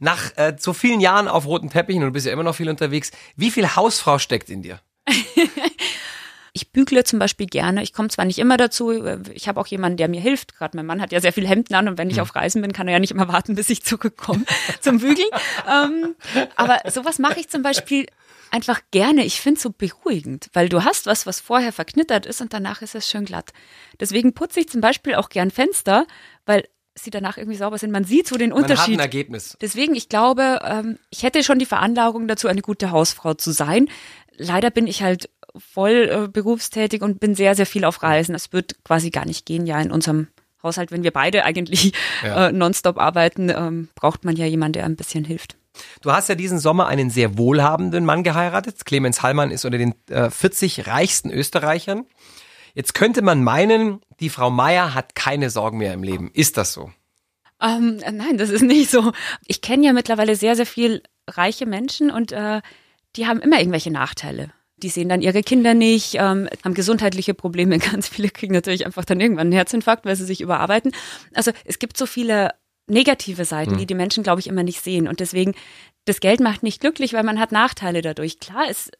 Nach 0.00 0.36
äh, 0.36 0.56
so 0.58 0.72
vielen 0.72 0.98
Jahren 0.98 1.28
auf 1.28 1.46
roten 1.46 1.70
Teppichen, 1.70 2.02
und 2.02 2.08
du 2.08 2.12
bist 2.12 2.26
ja 2.26 2.32
immer 2.32 2.42
noch 2.42 2.56
viel 2.56 2.68
unterwegs, 2.68 3.12
wie 3.36 3.52
viel 3.52 3.76
Hausfrau 3.76 4.18
steckt 4.18 4.50
in 4.50 4.62
dir? 4.62 4.80
Ich 6.52 6.72
bügle 6.72 7.04
zum 7.04 7.18
Beispiel 7.18 7.46
gerne. 7.46 7.82
Ich 7.82 7.92
komme 7.92 8.08
zwar 8.08 8.24
nicht 8.24 8.38
immer 8.38 8.56
dazu, 8.56 8.92
ich 9.32 9.48
habe 9.48 9.60
auch 9.60 9.66
jemanden, 9.66 9.96
der 9.96 10.08
mir 10.08 10.20
hilft. 10.20 10.56
Gerade 10.56 10.76
mein 10.76 10.86
Mann 10.86 11.00
hat 11.00 11.12
ja 11.12 11.20
sehr 11.20 11.32
viel 11.32 11.46
Hemden 11.46 11.74
an 11.74 11.88
und 11.88 11.98
wenn 11.98 12.10
ich 12.10 12.16
mhm. 12.16 12.22
auf 12.22 12.34
Reisen 12.34 12.62
bin, 12.62 12.72
kann 12.72 12.88
er 12.88 12.94
ja 12.94 12.98
nicht 12.98 13.12
immer 13.12 13.28
warten, 13.28 13.54
bis 13.54 13.70
ich 13.70 13.82
zurückkomme 13.82 14.44
zum 14.80 14.98
Bügeln. 14.98 15.28
ähm, 15.70 16.14
aber 16.56 16.80
sowas 16.90 17.18
mache 17.18 17.40
ich 17.40 17.48
zum 17.48 17.62
Beispiel 17.62 18.06
einfach 18.50 18.80
gerne. 18.90 19.24
Ich 19.24 19.40
finde 19.40 19.58
es 19.58 19.62
so 19.62 19.70
beruhigend, 19.70 20.48
weil 20.52 20.68
du 20.68 20.84
hast 20.84 21.06
was, 21.06 21.26
was 21.26 21.40
vorher 21.40 21.72
verknittert 21.72 22.26
ist 22.26 22.40
und 22.40 22.52
danach 22.52 22.82
ist 22.82 22.94
es 22.94 23.08
schön 23.08 23.24
glatt. 23.24 23.52
Deswegen 23.98 24.34
putze 24.34 24.60
ich 24.60 24.68
zum 24.68 24.80
Beispiel 24.80 25.14
auch 25.14 25.28
gern 25.28 25.50
Fenster, 25.50 26.06
weil 26.46 26.64
sie 26.94 27.10
danach 27.10 27.38
irgendwie 27.38 27.56
sauber 27.56 27.78
sind. 27.78 27.92
Man 27.92 28.04
sieht 28.04 28.26
so 28.26 28.36
den 28.36 28.52
Unterschied. 28.52 28.76
Man 28.76 28.98
hat 28.98 29.00
ein 29.00 29.00
Ergebnis. 29.00 29.56
Deswegen, 29.60 29.94
ich 29.94 30.08
glaube, 30.08 30.60
ähm, 30.64 30.98
ich 31.10 31.22
hätte 31.22 31.42
schon 31.42 31.58
die 31.58 31.66
Veranlagung 31.66 32.28
dazu, 32.28 32.48
eine 32.48 32.62
gute 32.62 32.90
Hausfrau 32.90 33.34
zu 33.34 33.52
sein. 33.52 33.88
Leider 34.36 34.70
bin 34.70 34.86
ich 34.86 35.02
halt 35.02 35.30
voll 35.56 36.10
äh, 36.10 36.28
berufstätig 36.28 37.02
und 37.02 37.20
bin 37.20 37.34
sehr, 37.34 37.54
sehr 37.54 37.66
viel 37.66 37.84
auf 37.84 38.02
Reisen. 38.02 38.34
Es 38.34 38.52
wird 38.52 38.82
quasi 38.84 39.10
gar 39.10 39.26
nicht 39.26 39.46
gehen, 39.46 39.66
ja, 39.66 39.80
in 39.80 39.90
unserem 39.90 40.28
Haushalt, 40.62 40.90
wenn 40.92 41.02
wir 41.02 41.12
beide 41.12 41.44
eigentlich 41.44 41.92
ja. 42.22 42.48
äh, 42.48 42.52
nonstop 42.52 42.98
arbeiten, 42.98 43.48
ähm, 43.48 43.88
braucht 43.94 44.24
man 44.24 44.36
ja 44.36 44.46
jemanden, 44.46 44.74
der 44.74 44.84
ein 44.84 44.96
bisschen 44.96 45.24
hilft. 45.24 45.56
Du 46.02 46.12
hast 46.12 46.28
ja 46.28 46.34
diesen 46.34 46.58
Sommer 46.58 46.86
einen 46.88 47.10
sehr 47.10 47.38
wohlhabenden 47.38 48.04
Mann 48.04 48.22
geheiratet. 48.22 48.84
Clemens 48.84 49.22
Hallmann 49.22 49.50
ist 49.50 49.64
unter 49.64 49.78
den 49.78 49.94
äh, 50.10 50.30
40 50.30 50.86
reichsten 50.86 51.30
Österreichern. 51.30 52.06
Jetzt 52.74 52.94
könnte 52.94 53.22
man 53.22 53.42
meinen, 53.42 54.00
die 54.20 54.28
Frau 54.28 54.50
Meier 54.50 54.94
hat 54.94 55.14
keine 55.14 55.50
Sorgen 55.50 55.78
mehr 55.78 55.94
im 55.94 56.02
Leben. 56.02 56.30
Ist 56.32 56.56
das 56.56 56.72
so? 56.72 56.92
Ähm, 57.60 57.98
nein, 57.98 58.38
das 58.38 58.50
ist 58.50 58.62
nicht 58.62 58.90
so. 58.90 59.12
Ich 59.46 59.60
kenne 59.60 59.86
ja 59.86 59.92
mittlerweile 59.92 60.36
sehr, 60.36 60.56
sehr 60.56 60.66
viel 60.66 61.02
reiche 61.28 61.66
Menschen 61.66 62.10
und 62.10 62.32
äh, 62.32 62.60
die 63.16 63.26
haben 63.26 63.40
immer 63.40 63.58
irgendwelche 63.58 63.90
Nachteile. 63.90 64.52
Die 64.82 64.88
sehen 64.88 65.08
dann 65.08 65.22
ihre 65.22 65.42
Kinder 65.42 65.74
nicht, 65.74 66.14
ähm, 66.14 66.48
haben 66.64 66.74
gesundheitliche 66.74 67.34
Probleme. 67.34 67.78
Ganz 67.92 68.08
viele 68.08 68.30
kriegen 68.30 68.54
natürlich 68.54 68.86
einfach 68.86 69.04
dann 69.04 69.20
irgendwann 69.20 69.48
einen 69.48 69.52
Herzinfarkt, 69.52 70.04
weil 70.04 70.16
sie 70.16 70.24
sich 70.24 70.40
überarbeiten. 70.40 70.92
Also 71.34 71.52
es 71.64 71.78
gibt 71.78 71.96
so 71.96 72.06
viele 72.06 72.50
negative 72.86 73.44
Seiten, 73.44 73.74
mhm. 73.74 73.78
die 73.78 73.86
die 73.86 73.94
Menschen, 73.94 74.22
glaube 74.22 74.40
ich, 74.40 74.46
immer 74.46 74.62
nicht 74.62 74.82
sehen. 74.82 75.08
Und 75.08 75.20
deswegen, 75.20 75.54
das 76.04 76.20
Geld 76.20 76.40
macht 76.40 76.62
nicht 76.62 76.80
glücklich, 76.80 77.12
weil 77.12 77.22
man 77.22 77.38
hat 77.38 77.52
Nachteile 77.52 78.02
dadurch. 78.02 78.40
Klar, 78.40 78.64
es 78.68 78.90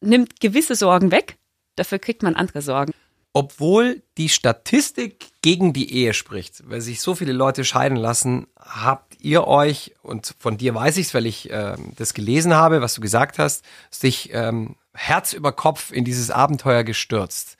nimmt 0.00 0.40
gewisse 0.40 0.74
Sorgen 0.74 1.10
weg, 1.10 1.36
dafür 1.76 1.98
kriegt 1.98 2.22
man 2.22 2.34
andere 2.34 2.62
Sorgen. 2.62 2.92
Obwohl 3.36 4.04
die 4.16 4.28
Statistik 4.28 5.26
gegen 5.42 5.72
die 5.72 5.92
Ehe 5.92 6.14
spricht, 6.14 6.62
weil 6.70 6.80
sich 6.80 7.00
so 7.00 7.16
viele 7.16 7.32
Leute 7.32 7.64
scheiden 7.64 7.96
lassen, 7.96 8.46
habt 8.56 9.16
ihr 9.20 9.48
euch, 9.48 9.92
und 10.02 10.36
von 10.38 10.56
dir 10.56 10.72
weiß 10.72 10.96
ich 10.98 11.08
es, 11.08 11.14
weil 11.14 11.26
ich 11.26 11.50
äh, 11.50 11.74
das 11.96 12.14
gelesen 12.14 12.54
habe, 12.54 12.80
was 12.80 12.94
du 12.94 13.00
gesagt 13.00 13.40
hast, 13.40 13.64
sich 13.90 14.32
ähm, 14.32 14.76
Herz 14.94 15.32
über 15.32 15.50
Kopf 15.50 15.90
in 15.90 16.04
dieses 16.04 16.30
Abenteuer 16.30 16.84
gestürzt. 16.84 17.56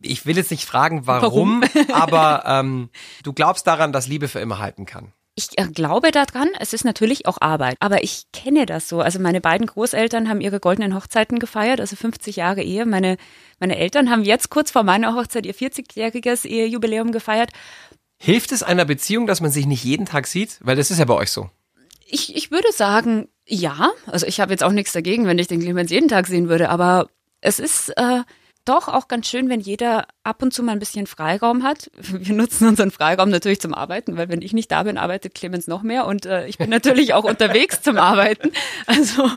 Ich 0.00 0.24
will 0.24 0.38
jetzt 0.38 0.50
nicht 0.50 0.64
fragen, 0.64 1.06
warum, 1.06 1.62
warum? 1.74 1.92
aber 1.92 2.44
ähm, 2.46 2.88
du 3.22 3.34
glaubst 3.34 3.66
daran, 3.66 3.92
dass 3.92 4.06
Liebe 4.06 4.26
für 4.26 4.40
immer 4.40 4.58
halten 4.58 4.86
kann. 4.86 5.12
Ich 5.40 5.58
äh, 5.58 5.68
glaube 5.68 6.10
daran, 6.10 6.50
es 6.58 6.74
ist 6.74 6.84
natürlich 6.84 7.26
auch 7.26 7.38
Arbeit, 7.40 7.76
aber 7.80 8.02
ich 8.04 8.24
kenne 8.30 8.66
das 8.66 8.90
so. 8.90 9.00
Also 9.00 9.18
meine 9.20 9.40
beiden 9.40 9.66
Großeltern 9.66 10.28
haben 10.28 10.42
ihre 10.42 10.60
goldenen 10.60 10.94
Hochzeiten 10.94 11.38
gefeiert, 11.38 11.80
also 11.80 11.96
50 11.96 12.36
Jahre 12.36 12.62
Ehe. 12.62 12.84
Meine, 12.84 13.16
meine 13.58 13.78
Eltern 13.78 14.10
haben 14.10 14.22
jetzt 14.22 14.50
kurz 14.50 14.70
vor 14.70 14.82
meiner 14.82 15.14
Hochzeit 15.14 15.46
ihr 15.46 15.54
40-jähriges 15.54 16.44
Ehejubiläum 16.44 17.10
gefeiert. 17.10 17.52
Hilft 18.18 18.52
es 18.52 18.62
einer 18.62 18.84
Beziehung, 18.84 19.26
dass 19.26 19.40
man 19.40 19.50
sich 19.50 19.64
nicht 19.64 19.82
jeden 19.82 20.04
Tag 20.04 20.26
sieht? 20.26 20.58
Weil 20.60 20.76
das 20.76 20.90
ist 20.90 20.98
ja 20.98 21.06
bei 21.06 21.14
euch 21.14 21.30
so. 21.30 21.48
Ich, 22.04 22.36
ich 22.36 22.50
würde 22.50 22.70
sagen, 22.74 23.28
ja. 23.46 23.92
Also 24.04 24.26
ich 24.26 24.40
habe 24.40 24.52
jetzt 24.52 24.62
auch 24.62 24.72
nichts 24.72 24.92
dagegen, 24.92 25.24
wenn 25.24 25.38
ich 25.38 25.48
den 25.48 25.60
Clemens 25.60 25.90
jeden 25.90 26.08
Tag 26.08 26.26
sehen 26.26 26.50
würde, 26.50 26.68
aber 26.68 27.08
es 27.40 27.58
ist 27.60 27.96
äh, 27.96 28.24
doch 28.70 28.88
auch 28.88 29.08
ganz 29.08 29.28
schön, 29.28 29.48
wenn 29.48 29.60
jeder 29.60 30.06
ab 30.22 30.42
und 30.42 30.54
zu 30.54 30.62
mal 30.62 30.72
ein 30.72 30.78
bisschen 30.78 31.06
Freiraum 31.06 31.64
hat. 31.64 31.90
Wir 31.98 32.34
nutzen 32.34 32.68
unseren 32.68 32.90
Freiraum 32.90 33.28
natürlich 33.28 33.60
zum 33.60 33.74
Arbeiten, 33.74 34.16
weil 34.16 34.28
wenn 34.28 34.42
ich 34.42 34.52
nicht 34.52 34.70
da 34.70 34.84
bin, 34.84 34.96
arbeitet 34.96 35.34
Clemens 35.34 35.66
noch 35.66 35.82
mehr 35.82 36.06
und 36.06 36.24
äh, 36.24 36.46
ich 36.46 36.56
bin 36.56 36.70
natürlich 36.70 37.12
auch 37.12 37.24
unterwegs 37.24 37.82
zum 37.82 37.98
Arbeiten. 37.98 38.52
Also 38.86 39.28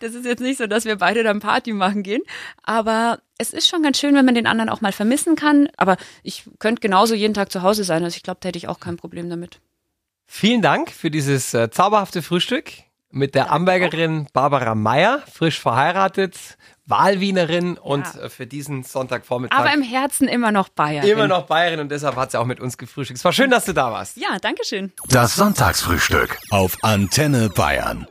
das 0.00 0.14
ist 0.14 0.26
jetzt 0.26 0.40
nicht 0.40 0.58
so, 0.58 0.66
dass 0.66 0.84
wir 0.84 0.96
beide 0.96 1.22
dann 1.22 1.40
Party 1.40 1.72
machen 1.72 2.02
gehen, 2.02 2.22
aber 2.62 3.20
es 3.38 3.52
ist 3.52 3.68
schon 3.68 3.82
ganz 3.82 3.98
schön, 3.98 4.14
wenn 4.14 4.24
man 4.24 4.34
den 4.34 4.46
anderen 4.46 4.68
auch 4.68 4.80
mal 4.80 4.92
vermissen 4.92 5.36
kann. 5.36 5.68
Aber 5.76 5.96
ich 6.22 6.44
könnte 6.58 6.80
genauso 6.80 7.14
jeden 7.14 7.32
Tag 7.32 7.50
zu 7.50 7.62
Hause 7.62 7.84
sein. 7.84 8.04
Also 8.04 8.16
ich 8.16 8.22
glaube, 8.22 8.40
da 8.42 8.48
hätte 8.48 8.58
ich 8.58 8.68
auch 8.68 8.80
kein 8.80 8.96
Problem 8.96 9.30
damit. 9.30 9.60
Vielen 10.26 10.62
Dank 10.62 10.90
für 10.90 11.10
dieses 11.10 11.54
äh, 11.54 11.70
zauberhafte 11.70 12.22
Frühstück 12.22 12.72
mit 13.10 13.34
der 13.34 13.50
Ambergerin 13.50 14.28
Barbara 14.32 14.74
Meyer, 14.74 15.22
frisch 15.30 15.58
verheiratet, 15.60 16.56
Wahlwienerin 16.90 17.78
und 17.78 18.06
ja. 18.14 18.22
Äh, 18.22 18.28
für 18.30 18.46
diesen 18.46 18.82
Sonntagvormittag. 18.82 19.56
Aber 19.56 19.72
im 19.72 19.82
Herzen 19.82 20.28
immer 20.28 20.52
noch 20.52 20.68
Bayerin. 20.68 21.08
Immer 21.08 21.28
noch 21.28 21.46
Bayerin 21.46 21.80
und 21.80 21.90
deshalb 21.90 22.16
hat 22.16 22.32
sie 22.32 22.38
auch 22.38 22.46
mit 22.46 22.60
uns 22.60 22.76
gefrühstückt. 22.76 23.18
Es 23.18 23.24
war 23.24 23.32
schön, 23.32 23.50
dass 23.50 23.64
du 23.64 23.72
da 23.72 23.92
warst. 23.92 24.16
Ja, 24.16 24.38
danke 24.40 24.64
schön. 24.64 24.92
Das 25.08 25.36
Sonntagsfrühstück 25.36 26.38
auf 26.50 26.76
Antenne 26.82 27.48
Bayern. 27.48 28.06